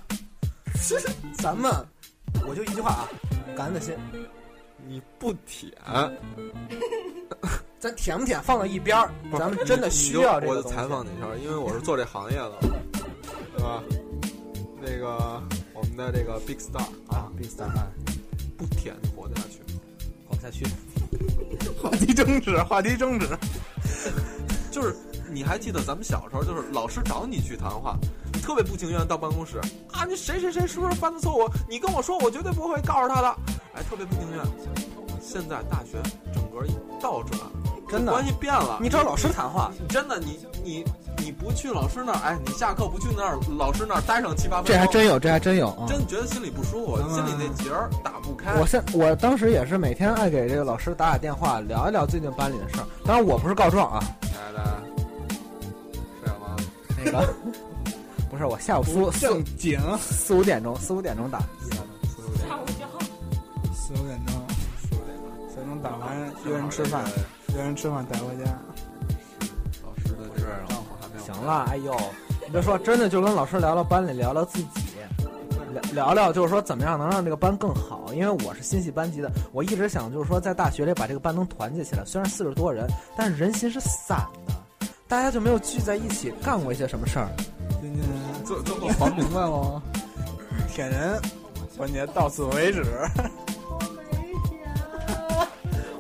[1.38, 1.70] 咱们
[2.48, 3.10] 我就一句话啊，
[3.58, 3.94] 感恩的心，
[4.88, 5.72] 你不舔，
[7.80, 10.64] 咱舔不舔放到一边儿，咱们真的需要这我就。
[10.64, 12.54] 采访你一下，因为我是做这行业的，
[13.56, 13.84] 对吧？
[14.82, 15.42] 那个
[15.74, 17.88] 我们的这个 Big Star 啊，Big Star 啊，
[18.58, 19.80] 不舔你活得下去吗？
[20.28, 20.66] 活不下去。
[21.82, 23.28] 话题终止，话题终止。
[24.72, 24.96] 就是
[25.32, 29.58] 你还记得咱们小时候，就是老师找你去谈话，你特别不情愿到办公室
[29.92, 31.50] 啊，你谁谁谁是不是犯的错误？
[31.68, 33.36] 你跟我说，我绝对不会告诉他的。
[33.74, 34.46] 哎，特别不情愿。
[35.20, 35.98] 现在大学
[36.32, 37.42] 整个一倒转，
[37.90, 38.78] 真的关系变了。
[38.80, 40.86] 你找老师谈话，真的，你你
[41.18, 45.88] 你不去老师那儿，哎，你下课不去那儿老师那儿待上七八分钟，这还真有，这还真有啊！
[45.88, 48.54] 真觉得心里不舒服，心里那结儿打不开。
[48.60, 52.86] 我现我当时也是每天爱给这个老师打打电话，聊一聊最近班里的事儿。
[53.04, 54.84] 当然我不是告状啊，亲爱的，
[56.24, 56.56] 睡了吗？
[57.04, 57.34] 那个
[58.36, 62.86] 不是我下午四不四正经，四五点钟四五点钟打，下午一跳。
[63.74, 64.36] 四五点钟，
[65.48, 67.06] 四点钟打完约人吃饭，
[67.56, 68.52] 约人吃饭带回家。
[69.86, 71.24] 老师的这个账户还没有。
[71.24, 71.96] 行了，哎呦，
[72.46, 74.68] 你别说，真的就跟老师聊聊班里，聊聊自己，
[75.94, 78.14] 聊聊聊就是说怎么样能让这个班更好。
[78.14, 82.04] 因为我是新系班级的，我一直想就是说在大学里把这个班能团结起来。
[82.04, 84.54] 虽然四十多人，但是人心是散的，
[85.08, 87.30] 大家就没有聚在一起干过一些什么事儿。
[88.64, 89.82] 今天最最后还明白了，
[90.70, 91.22] 舔人
[91.78, 92.84] 环节到此为止。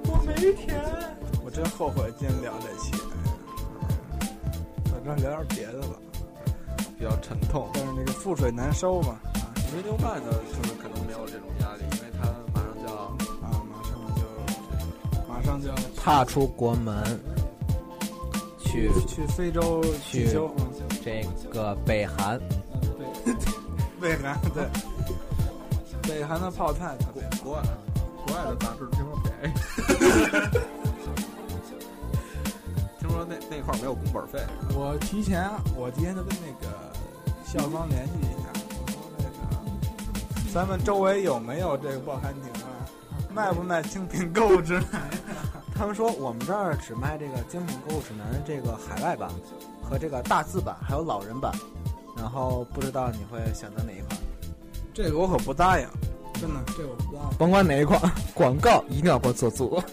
[0.05, 0.79] 我没舔。
[1.43, 2.91] 我真后悔今天聊这期，
[4.85, 5.95] 反正聊点别的吧。
[6.97, 7.69] 比较沉痛。
[7.73, 12.95] 但是那个覆水难收嘛，啊 Radio Man 呢，就是可能没有这种压力，因为他马上就要
[13.43, 14.21] 啊，马上就
[15.27, 17.03] 马上就要踏出国门，
[18.59, 20.29] 去去非洲去
[21.05, 22.39] 这个北韩。
[22.97, 23.05] 对
[24.01, 24.67] 北韩对，
[26.01, 27.29] 北韩的泡菜特别好。
[27.43, 27.61] 国外。
[28.25, 29.53] 国外的杂志听说便宜。
[32.99, 34.39] 听说那那块儿没有工本费，
[34.73, 36.91] 我提前，我今天就跟那个
[37.45, 39.29] 校方联系一下，我说那个
[40.51, 42.67] 咱们周围有没有这个报刊亭啊？
[43.31, 45.07] 卖不卖精品购物指南？
[45.75, 49.29] 他们说我们这儿只卖这个精品购物指南这个海外版
[49.85, 51.53] 和这个大字版，还有老人版。
[52.17, 54.17] 然后不知道你会选择哪一款？
[54.93, 55.85] 这个我可不答应，
[56.33, 57.37] 真的，这个我不答应。
[57.37, 57.99] 甭管哪一款，
[58.33, 59.71] 广告一定要给我做足。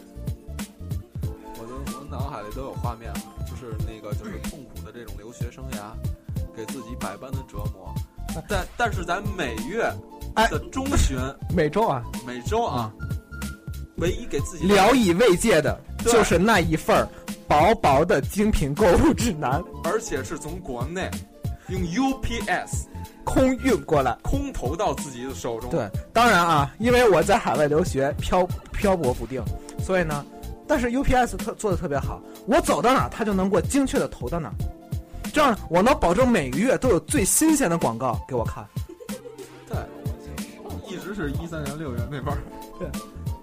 [1.58, 5.92] 我的我脑海里都有画面了，就是那个就是痛苦的这种留学生涯，
[6.56, 7.92] 给自己百般的折磨，
[8.48, 9.92] 但但是咱每月
[10.34, 11.18] 哎的中旬、
[11.54, 12.92] 每周啊，每周啊，
[13.96, 17.08] 唯一给自己聊以慰藉的就是那一份儿
[17.46, 21.10] 薄薄的精品购物指南，而且是从国内
[21.68, 22.86] 用 UPS
[23.24, 24.16] 空运过来。
[24.22, 25.70] 空投到自己的手中。
[25.70, 29.42] 对，当然啊，因为我在海外留学，漂漂泊不定，
[29.78, 30.24] 所以呢，
[30.66, 34.54] 但是 UPS 特做的特别好，我走到哪儿，它就能给我精确的投到哪儿，
[35.32, 38.66] 这样我能保证每个月都有最新鲜的广告给我看。
[39.68, 39.76] 对，
[40.88, 42.38] 一直是一三年六月那边儿，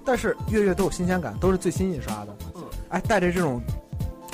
[0.04, 2.36] 但是月月都有新鲜感，都是最新印刷的。
[2.56, 3.62] 嗯，哎，带着这种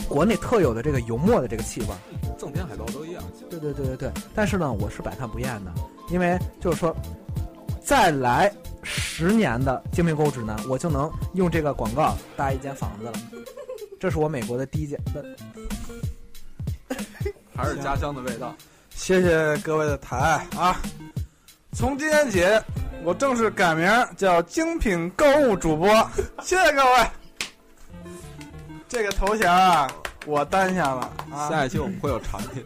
[0.08, 1.98] 国内特有的这个油墨的这个气味儿。
[2.38, 3.24] 赠片海报都一样。
[3.50, 4.12] 对对对对对。
[4.34, 5.74] 但是呢，我是百看不厌的，
[6.10, 6.96] 因为就是说，
[7.84, 8.52] 再来
[8.84, 13.14] 十年的精品购物指南，我就能用这个广告搭一间房子了。
[14.00, 15.00] 这是我美国的第一间。
[17.56, 18.54] 还是家乡的味道。
[18.94, 20.80] 谢谢各位的抬爱啊！
[21.74, 22.44] 从今天起，
[23.04, 25.88] 我正式改名叫精品购物主播，
[26.42, 27.25] 谢谢各位。
[28.96, 29.92] 这个头衔啊，
[30.26, 31.50] 我担下了啊。
[31.50, 32.66] 下一期我们会有产品，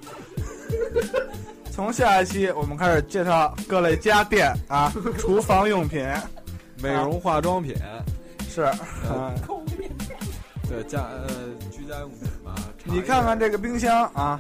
[1.74, 6.08] 从下一期我们开始介绍各类家电啊， 厨房用品
[6.84, 7.76] 美容化妆品，
[8.48, 8.62] 是。
[8.62, 9.34] 啊
[10.70, 11.28] 对家呃
[11.72, 12.54] 居家用品吧。
[12.84, 14.40] 你看看这个冰箱啊，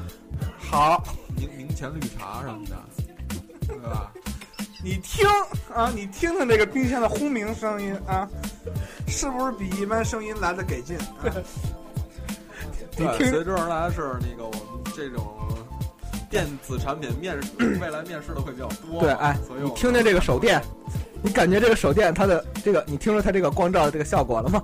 [0.59, 1.03] 好，
[1.37, 2.75] 叶明明前绿茶什么的，
[3.67, 4.11] 对吧？
[4.83, 5.27] 你听
[5.73, 8.29] 啊，你听听这个冰箱的轰鸣声音啊，
[9.07, 10.95] 是不是比一般声音来的给劲？
[10.99, 11.33] 啊、
[12.99, 14.61] 你对，听随之而来是那个我们
[14.93, 15.25] 这种
[16.29, 17.49] 电子产品面试，
[17.81, 18.99] 未来面试的会比较多。
[18.99, 20.61] 对，哎所以，你听见这个手电，
[21.21, 24.61] 你感觉这个手电它的这个，你听说它这个光照的这个效果了吗？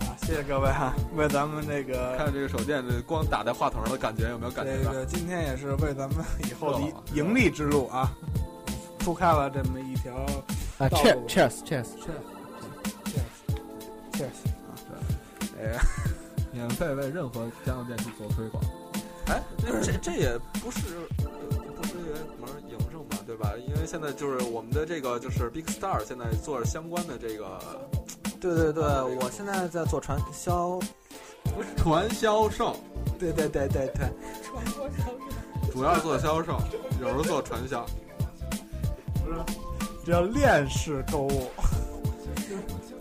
[0.00, 4.92] 啊，谢谢各位哈、为咱们这个 看这个手电，的光打在话筒上的感觉有没有感觉到？
[4.92, 6.80] 这个今天也是为咱们以后的
[7.14, 8.12] 盈利之路啊，
[8.98, 10.14] 铺开了这么一条
[10.78, 12.12] 啊道，cheers 路 cheers cheers，cheers
[14.20, 14.76] 啊，
[15.56, 15.78] 对，哎，
[16.60, 18.62] 免费为任何家用电器做推广。
[19.28, 19.42] 哎，
[19.82, 20.80] 这这也不是
[21.20, 21.24] 呃
[21.74, 23.54] 不是一门营生吧，对吧？
[23.66, 27.58] 因为现在就是我们的这个就是 Big Star 现在做着相关的这个
[28.38, 30.78] 对对对，我现在在做传销，
[31.44, 32.76] 不是传销售，
[33.18, 34.12] 对对对对对，
[34.44, 35.72] 传播销售。
[35.72, 36.60] 主要做销售，
[37.00, 37.86] 有时候做传销。
[39.24, 39.38] 不是，
[40.04, 41.48] 这叫链式购物，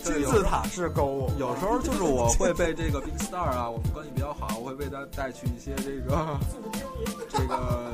[0.02, 6.38] 金字塔式购物，有时候就是我会被这个 Big Star 啊，我们关系比较好，我会被他带去一些这个
[7.30, 7.92] 这个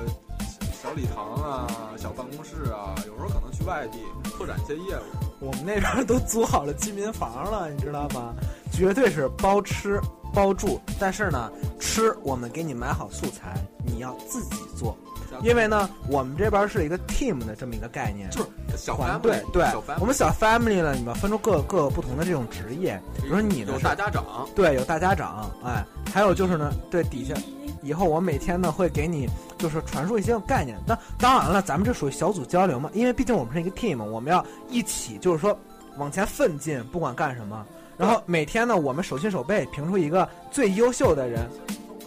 [0.82, 4.00] 小礼堂啊、小办公室啊，有时候可能去外地
[4.38, 5.02] 拓展一些业务。
[5.40, 8.34] 我们那边都租好了居民房了，你知道吗？
[8.72, 10.00] 绝对是包吃
[10.36, 13.56] 包住，但是呢，吃我们给你买好素材，
[13.86, 14.96] 你要自己做。
[15.44, 19.44] 因为呢，我们这边是一个 team 的这么一个概念，就是小团队。
[19.52, 19.66] 对
[20.00, 25.84] 我们小 family 呢，你们分出各各不同的这种职业，比如说你呢有是大家长，对，有大家长，哎，
[26.14, 27.34] 还有就是呢，对底下
[27.82, 29.28] 以后我每天呢会给你
[29.58, 30.78] 就是传输一些概念。
[30.88, 35.58] 那当然了，咱们这属于小组交流嘛，因为毕竟我们是一个 team，我们要一起就是说
[35.98, 37.66] 往前奋进，不管干什么。
[37.98, 41.50] 然后每天呢，我们手心手背评出一个最优秀的人，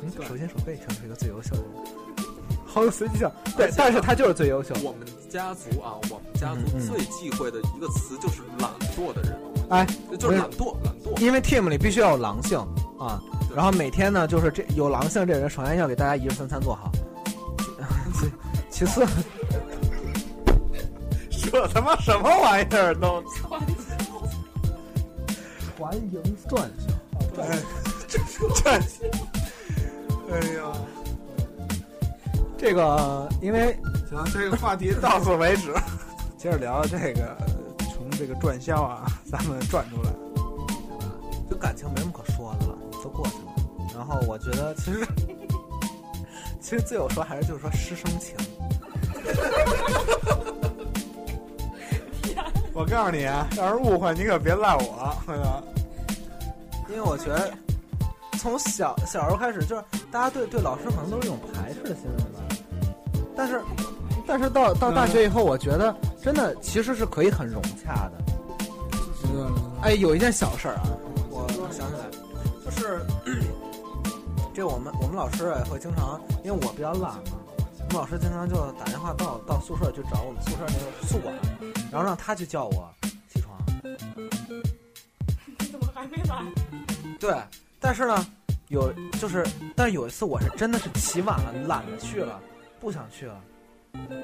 [0.03, 1.73] 嗯，手心手背评出一个最优秀的人，
[2.67, 3.31] 好有随机性。
[3.57, 4.75] 对，但是他就是最优秀。
[4.83, 9.39] 我们家族啊，我们家族最忌讳的一个词就是懒惰的人，
[9.71, 9.87] 哎，
[10.19, 11.19] 就是懒惰，懒惰。
[11.21, 12.59] 因为 team 里必须要有狼性
[12.99, 13.21] 啊，
[13.57, 16.93] 然后每天呢，就是这有狼性这人，首先要给大家一日三餐做好，
[18.71, 19.07] 其其次，
[21.51, 23.23] 这他妈什么玩意儿都？
[25.79, 26.69] 环营转
[27.39, 27.57] 哎，
[28.09, 28.19] 这，
[30.29, 30.73] 哎呀，
[32.59, 33.79] 这个，因为
[34.11, 35.73] 行，这个话题到此为止。
[36.37, 37.37] 接着聊这个，
[37.95, 40.11] 从这个转销啊，咱们转出来。
[41.49, 43.55] 就感情没什么可说的了，都过去了。
[43.95, 45.07] 然后我觉得其实
[46.61, 48.35] 其实最有说还是就是说师生情，
[52.79, 55.13] 我告诉你啊，要是误会，你可别赖我。
[56.89, 57.53] 因为我觉得
[58.39, 62.39] 从小小时候开始，就是大家对对老师可能都是一种排斥的心理吧。
[63.37, 63.61] 但是
[64.29, 68.13] 但是到到大学以后，我觉得真的其实是可以很融洽的。
[69.83, 70.87] 哎，有一件小事儿啊，
[71.31, 72.07] 我想起来，
[72.65, 73.01] 就是
[74.55, 77.38] 这我们我们老师也会经常，因为我比较懒嘛，
[77.89, 81.35] 我们老师经常就打电话到到宿舍去找我们宿舍那个宿管，
[81.91, 82.95] 然后让他去叫我
[83.33, 83.59] 起床。
[85.59, 86.45] 你怎么还没来？
[87.19, 87.35] 对，
[87.81, 88.27] 但是呢，
[88.69, 89.43] 有就是，
[89.75, 92.39] 但是有一次我是真的是起晚了，懒得去了，
[92.79, 93.41] 不想去了。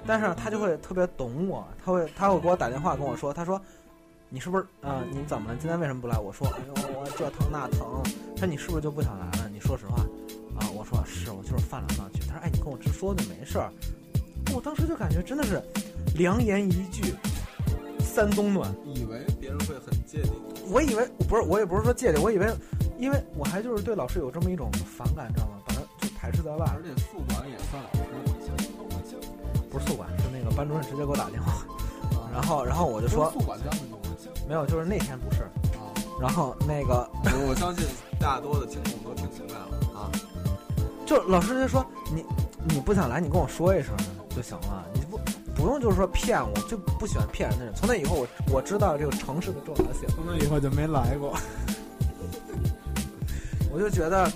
[0.07, 3.59] 但是呢他就会特别懂我，他会他会给我打电话跟我说，他说
[4.29, 5.57] 你是不是啊、你怎么了？
[5.59, 6.19] 今天为什么不来？
[6.19, 8.03] 我说哎呦我这疼那疼。
[8.37, 9.49] 他说你是不是就不想来了？
[9.51, 10.05] 你说实话
[10.59, 10.69] 啊？
[10.75, 12.21] 我说是，我就是犯懒忘去。
[12.29, 13.71] 他说哎你跟我直说就没事儿。
[14.55, 15.63] 我当时就感觉真的是
[16.15, 17.15] 良言一句
[18.01, 18.75] 三冬暖。
[18.85, 20.31] 以为别人会很芥蒂，
[20.69, 22.55] 我以为不是，我也不是说芥蒂，我以为，
[22.99, 25.57] 因为我还就是对老师有这么一种反感，你知道吗？
[25.67, 26.65] 把他就排斥在外。
[26.75, 28.01] 而且宿管也算老师，
[29.71, 31.53] 不是宿管，是那个班主任直接给我打电话，
[32.21, 33.71] 啊然后然后我就说宿管教
[34.47, 35.43] 没有，就是那天不是，
[35.79, 35.91] 啊，
[36.21, 37.85] 然后那个我我相信
[38.21, 39.74] 大多的听众都听明白了啊。
[41.05, 41.85] 就老师就说
[42.15, 42.25] 你
[42.69, 43.95] 你不想来，你跟我说一声
[44.35, 45.19] 就行了，你不
[45.55, 47.75] 不用就是说骗我，就不喜欢骗人的人。
[47.75, 51.37] 从那以后我我知道这个城市的重要性，从那以后就没来过。
[53.73, 54.31] 我就觉得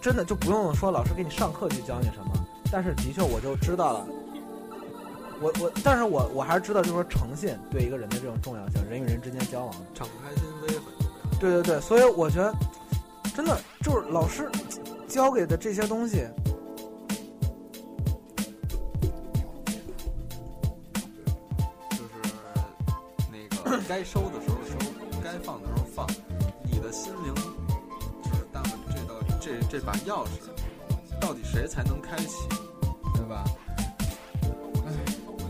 [0.00, 2.32] 真的就不用说老师给你上课去教你什么，
[2.70, 4.06] 但是的确我就知道了。
[5.40, 9.74] 我我，但是我我还是知道，就是说诚信对一个人的这种重要性，人与人之间交往。
[9.92, 11.38] 敞开心扉很重要。
[11.40, 12.54] 对对对，所以我觉得
[13.34, 14.48] 真的就是老师
[15.12, 16.26] 教给的这些东西，
[21.90, 22.02] 就是
[23.30, 24.74] 那个该收的时候收，
[25.22, 26.06] 该放的时候放。
[26.64, 27.34] 你的心灵
[28.24, 30.48] 就是大门这道这这把钥匙，
[31.20, 32.48] 到底谁才能开启，
[33.14, 33.44] 对吧？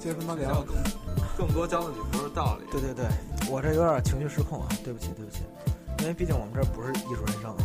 [0.00, 0.74] 接着他妈聊要，更
[1.38, 2.64] 更多教的你不是道理。
[2.72, 3.06] 对对对，
[3.48, 5.42] 我这有点情绪失控啊，对不起对不起，
[6.00, 7.56] 因为毕竟我们这不是艺术人生，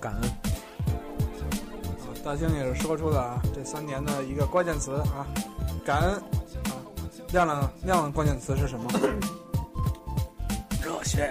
[0.00, 0.28] 感恩。
[2.24, 5.26] 大兴也是说出了啊这三年的一个关键词啊，
[5.84, 6.22] 感恩啊。
[7.32, 8.90] 亮亮亮亮关键词是什么？
[10.82, 11.24] 热血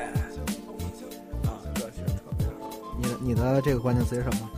[1.43, 2.69] 啊，热血特别好。
[2.97, 4.49] 你的你的这个关键词是什么？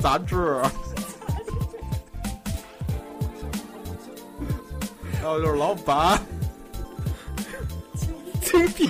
[0.00, 0.62] 杂志，
[5.20, 6.18] 还有就是老板，
[8.40, 8.88] 精品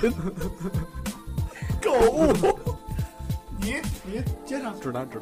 [1.81, 2.58] 购物。
[4.49, 5.13] 你你接上，指南你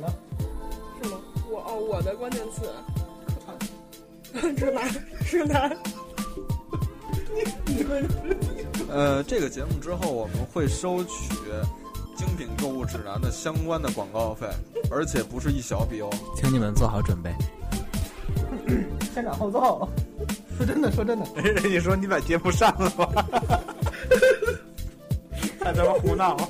[0.00, 0.08] 呢。
[1.02, 1.18] 是吗？
[1.50, 2.62] 我哦，我的关键词，
[4.56, 4.88] 直男，
[5.26, 5.76] 直男。
[8.88, 11.34] 呃，这个节目之后我们会收取
[12.16, 14.48] 精品购物指南的相关的广告费，
[14.90, 16.08] 而且不是一小笔哦。
[16.34, 17.30] 请你们做好准备。
[19.14, 19.86] 先斩后奏。
[20.56, 23.06] 说真的，说真的， 人家说你把节目删了吧，
[25.66, 26.36] 还他妈胡闹。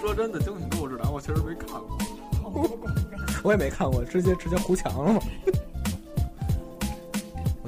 [0.00, 1.98] 说真的，精品购物指南我其实没看过。
[3.42, 5.20] 我也没看过，直接直接糊墙了嘛。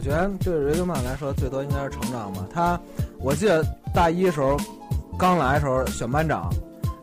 [0.04, 2.46] 觉得对瑞德曼来说，最多应该是成长吧。
[2.52, 2.78] 他，
[3.18, 4.54] 我记得大一的时候
[5.18, 6.52] 刚来的时候选班长，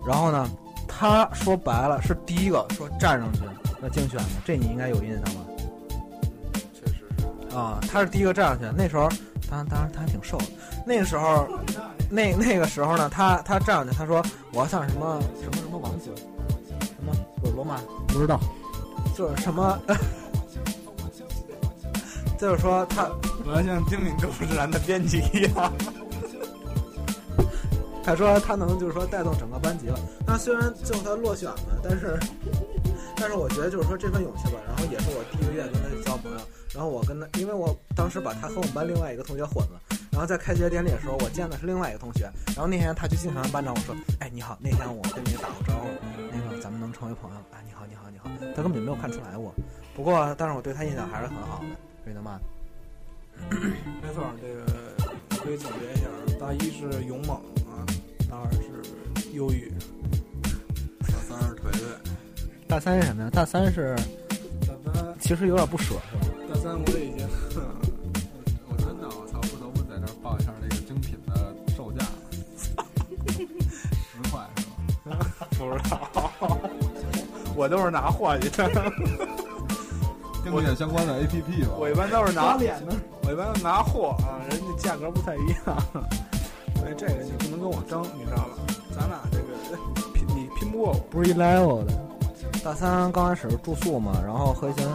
[0.05, 0.47] 然后呢，
[0.87, 3.39] 他说白了是第一个说站上去
[3.81, 5.41] 那竞选的，这你应该有印象吧？
[6.73, 6.93] 确实
[7.49, 7.55] 是。
[7.57, 8.71] 啊，他是第一个站上去的。
[8.71, 9.09] 那时候，
[9.49, 10.45] 当然当然他还挺瘦的。
[10.85, 11.47] 那个时候，
[12.09, 14.21] 那那个时候呢，他他站上去，他说
[14.53, 16.09] 我要像什么什么什么王子，
[16.79, 17.13] 什么
[17.43, 18.39] 罗罗马不知道，
[19.15, 19.79] 就是什么，
[22.37, 23.09] 就是说他
[23.45, 25.71] 我要像精品购物指南的编辑一样。
[28.03, 29.99] 他说他能就是说带动整个班级了。
[30.25, 32.17] 那虽然最后他落选了，但是
[33.15, 34.53] 但是我觉得就是说这份勇气吧。
[34.67, 36.37] 然后也是我第一个月跟他交朋友。
[36.73, 39.79] 然后我跟他，因为我当时把他和我们班另外一个同学混了。
[40.11, 42.29] 然后在开学典礼的时候，我见的是另外一个同学。
[42.47, 45.87] 然后那天他去竞选班长，我说：“哎，你好，那天我跟你打过招呼，
[46.31, 47.57] 那个咱们能成为朋友啊？
[47.65, 49.53] 你好，你好，你好。”他根本就没有看出来我。
[49.95, 51.65] 不过，但是我对他印象还是很好的，
[52.05, 52.39] 瑞德曼。
[53.49, 56.07] 没错，这个可以总结一下：
[56.39, 57.87] 大一是勇猛啊，
[58.29, 59.71] 大二是忧郁，
[60.99, 61.85] 大三是颓废。
[62.67, 63.29] 大三是什么呀？
[63.31, 63.95] 大三是
[64.67, 66.27] 大三其实有点不舍，是吧？
[66.53, 67.27] 大三我已经
[75.69, 75.99] 不知道，
[77.55, 78.69] 我都是拿货去的，
[80.43, 81.75] 定点相关的 APP 吧。
[81.77, 82.93] 我一般都是拿脸呢？
[83.23, 85.77] 我一般都拿货啊，人家价格不太一样，
[86.79, 88.49] 所以这个你不能跟我争，你知道吧？
[88.97, 89.77] 咱俩这个
[90.13, 90.95] 拼你拼不过我。
[91.09, 91.93] 不是一 level 的。
[92.63, 94.87] 大三刚开始住宿嘛，然后和一群、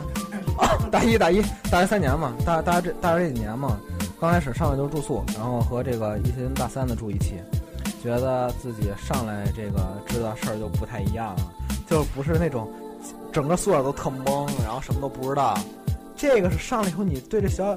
[0.90, 3.76] 大一大一大一三年嘛，大大这大这几年嘛，
[4.20, 7.40] 刚开始上来就是住宿，然后和这个一群大三的住一起，
[8.02, 11.52] 觉得自己上来这个知道事儿就不太一样了，
[11.88, 12.72] 就不是那种
[13.32, 15.58] 整个宿舍都特懵，然后什么都不知道。
[16.14, 17.76] 这个是上来以后你对这学校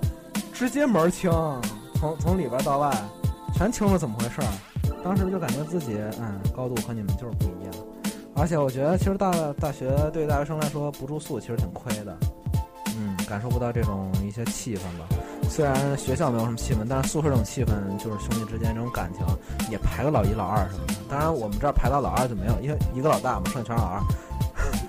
[0.54, 1.32] 直接门儿清，
[1.96, 2.90] 从从里边到外
[3.56, 4.48] 全清楚怎么回事儿。
[5.04, 7.74] 当时就感觉自己嗯高度和你们就是不一样。
[8.36, 12.18] 而且我觉得，其实大大学对大学生来说不住宿其实挺亏的，
[12.98, 15.06] 嗯，感受不到这种一些气氛吧。
[15.50, 19.26] 虽然学校没有什么气氛，但是宿舍这种气氛，就是兄弟之间这种感情，
[19.70, 20.94] 也排个老一老二什么的。
[21.10, 24.00] 当然，我们这儿排到老二就没有，因为一个老大嘛，剩下全是老二。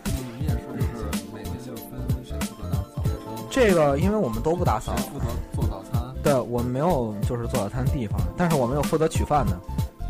[0.05, 0.57] 你们也是，
[0.93, 6.01] 就是每天就分谁负责打扫卫生，这个，因为我们都不打扫，负责做早餐。
[6.23, 9.59] 对我们没有就是做早餐的地方，但是我们有负责取饭的，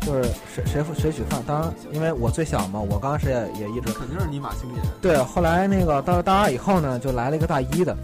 [0.01, 1.41] 就是谁谁负谁取饭。
[1.47, 4.81] 当然，因为我最小嘛，我刚开始也也一直肯定是尼玛兄弟。
[5.01, 7.95] 对，后来那个到了大二以后呢，就来了一个大一的，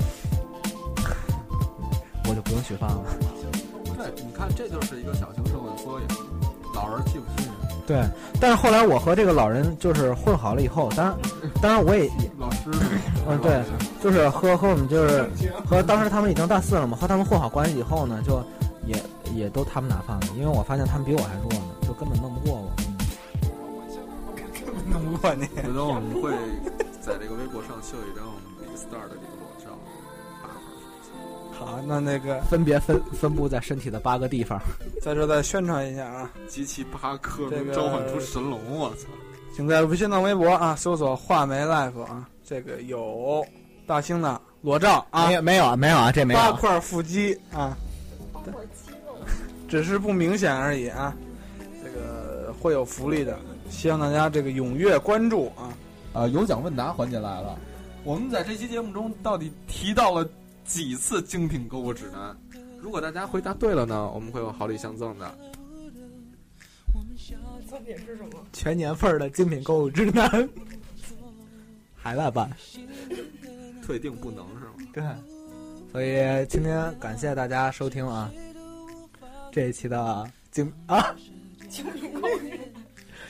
[2.47, 3.03] 不用取饭了。
[3.97, 6.07] 对，你看，这就是一个小型社会的缩影。
[6.73, 7.55] 老人欺负新人，
[7.87, 8.05] 对，
[8.39, 11.17] 但是后来我和这个老人就是混好了以后，当然，
[11.59, 12.69] 当然我也也老师，
[13.27, 13.63] 嗯对，
[13.99, 15.27] 就是和和我们就是
[15.65, 18.43] 和当时他们已经大四了嘛，和他们混好关系以后呢，就
[18.85, 18.95] 也
[19.33, 22.69] 也都他们拿饭了，因为我发现他们比我还弱呢，就根本弄不过我。
[24.91, 25.47] 弄不过你。
[25.47, 26.31] 回头我们会
[27.01, 29.33] 在这个微博上秀一张我们 Big star 的这个裸照，八块腹肌
[31.58, 34.60] 好，那那个分别分分布在身体的八个地方。
[35.01, 39.08] 在这再宣传一下啊，集齐八颗能召唤出神龙，我操！
[39.55, 43.43] 请在新浪微博啊搜索“画眉 life” 啊，这个有
[43.88, 46.51] 大兴的裸照啊没，有没有啊没有啊，这没有啊。
[46.51, 47.76] 八块腹肌啊，
[48.32, 49.16] 八块肌肉。
[49.68, 51.16] 只是不明显而已啊。
[51.84, 53.36] 这个会有福利的，
[53.68, 55.74] 希望大家这个踊跃关注啊。
[56.14, 57.58] 呃，有奖问答环节来了。
[58.03, 60.28] 我们在这期节目中到底提到了
[60.68, 62.38] 几次精品购物指南？
[62.80, 65.38] 如果大家回答对了呢，我们会有好礼相赠的。
[67.70, 68.45] 赠品是什么？
[68.53, 70.49] 全年份儿的精品购物指南，
[71.95, 72.49] 还在办。
[73.84, 74.74] 退订不能是吗？
[74.93, 75.03] 对，
[75.91, 78.32] 所以今天感谢大家收听啊，
[79.51, 81.15] 这一期的精啊，
[81.70, 82.39] 精品购物。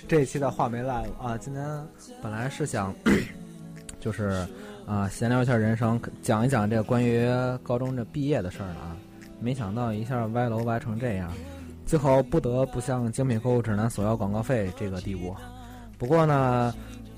[0.08, 1.88] 这一期的话梅 live 啊，今天
[2.22, 2.94] 本来是想
[4.00, 4.48] 就是
[4.88, 7.30] 啊闲聊一下人生，讲一讲这个关于
[7.62, 8.96] 高中这毕业的事儿了啊，
[9.42, 11.30] 没想到一下歪楼歪成这样，
[11.86, 15.36] 最后不得不向精品购物指南索要广告费这个地步。
[15.98, 16.74] 不过呢，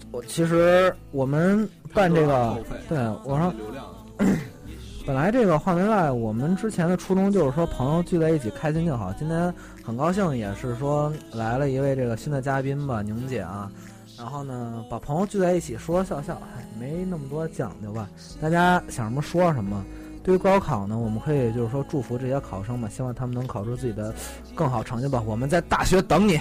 [0.09, 2.57] 我其实我们办这个，
[2.87, 3.53] 对我说，
[5.05, 9.13] 本来这个画眉赖，我们之前的初衷就是说朋友聚在一起开心就好。
[9.13, 9.53] 今天
[9.83, 13.71] 很高兴，也是说来了一位这个新的嘉宾吧，宁姐啊。
[14.19, 18.09] 然后呢，把朋友聚在一起说说笑笑，哎，没那么多讲究吧。
[18.41, 19.81] 大家想什么说什么。
[20.21, 24.13] 对于高考呢，我们可以就是说祝福这些考生们，希望他们能考出自己的
[24.53, 25.23] 更好成绩吧。
[25.25, 26.37] 我们在大学等你。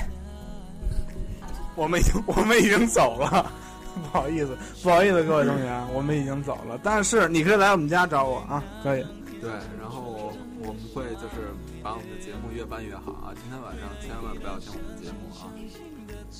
[1.76, 3.49] 我们已经我们已经走了，
[3.95, 6.76] 不好意思，不好意思，各位同学，我们已经走了。
[6.83, 9.07] 但是你可以来我们家找我啊，可以。
[9.41, 9.49] 对，
[9.81, 13.31] 然后我们会就是把我们的节目越办越好啊！
[13.41, 15.47] 今天晚上千万不要听我们的节目啊！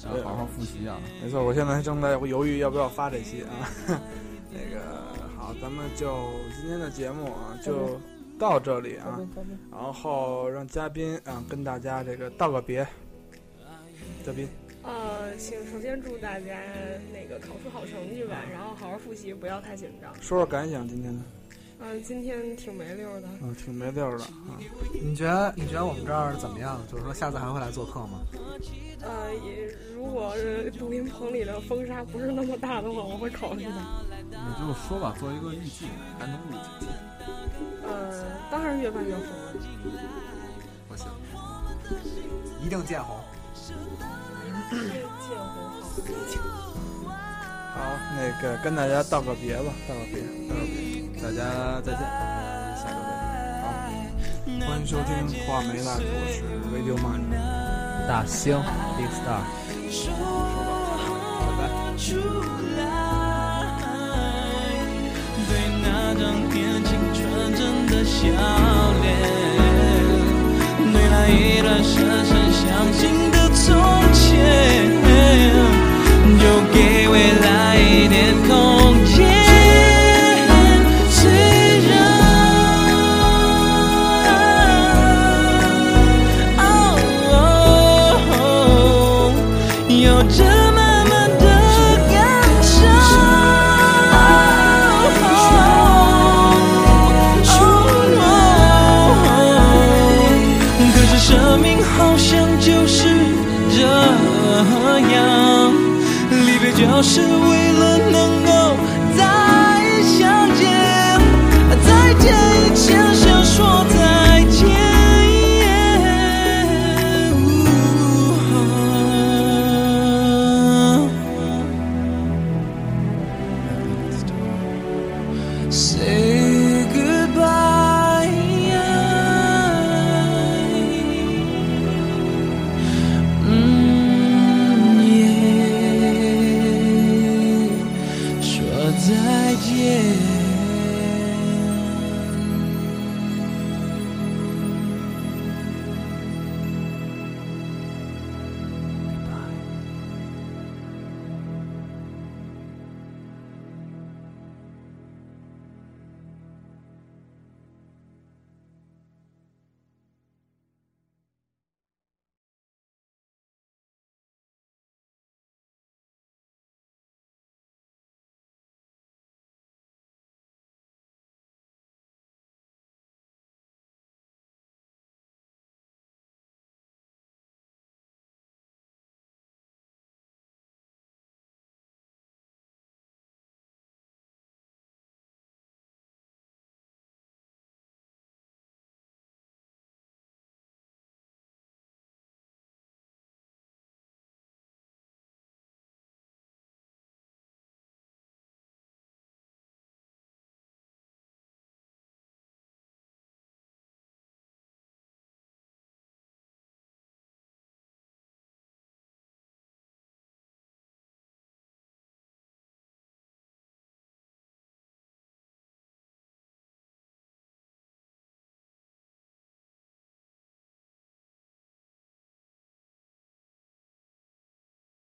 [0.05, 1.01] 要好好复习啊！
[1.23, 3.69] 没错，我现在正在犹豫要不要发这期啊。
[4.51, 5.03] 那个
[5.37, 6.17] 好，咱们就
[6.59, 8.01] 今天的节目啊，就
[8.39, 9.21] 到这里啊。
[9.71, 12.87] 然后让嘉宾啊跟大家这个道个别。
[14.25, 14.49] 嘉宾，
[14.83, 16.59] 呃，请首先祝大家
[17.13, 20.15] 那个考出好成绩吧，然后好好复习，不要太紧张。
[20.15, 21.21] 说说感想，今天的。
[21.81, 23.29] 嗯，今天挺没溜的。
[23.41, 24.59] 嗯，挺没溜的啊。
[24.93, 26.81] 你觉得你觉得我们这儿怎么样？
[26.91, 28.21] 就是说下次还会来做客吗？
[29.01, 33.71] 呃，也如果是录音棚里的风沙不是那么大的话，我会考虑的。
[34.31, 35.87] 你就说吧，做一个预计，
[36.19, 36.93] 还能录几期？
[37.87, 39.55] 呃，当然越办越红了。
[40.89, 41.09] 我行，
[42.61, 43.17] 一定见红。
[43.69, 43.77] 见
[45.39, 45.69] 红
[47.07, 47.38] 好。
[47.79, 50.19] 好，那个跟大家道个别吧，道个别，
[50.49, 51.01] 道个别。
[51.23, 52.01] 大家再见，
[52.75, 53.31] 下周再见。
[53.63, 53.71] 好，
[54.67, 55.15] 欢迎收听
[55.47, 56.43] 画眉蜡烛，我是
[56.75, 57.23] Radio Man。
[58.09, 58.59] 大兴
[58.97, 59.47] Big Star。
[61.39, 61.61] 拜拜。
[61.97, 62.19] 出
[62.77, 62.83] 来，
[65.47, 65.51] 对
[65.81, 65.87] 那
[66.19, 67.23] 张年轻纯
[67.55, 68.19] 真的笑
[69.03, 69.07] 脸，
[70.93, 71.95] 对那一段深
[72.27, 73.63] 深相信的从
[74.13, 74.37] 前，
[76.39, 78.88] 就给未来一点空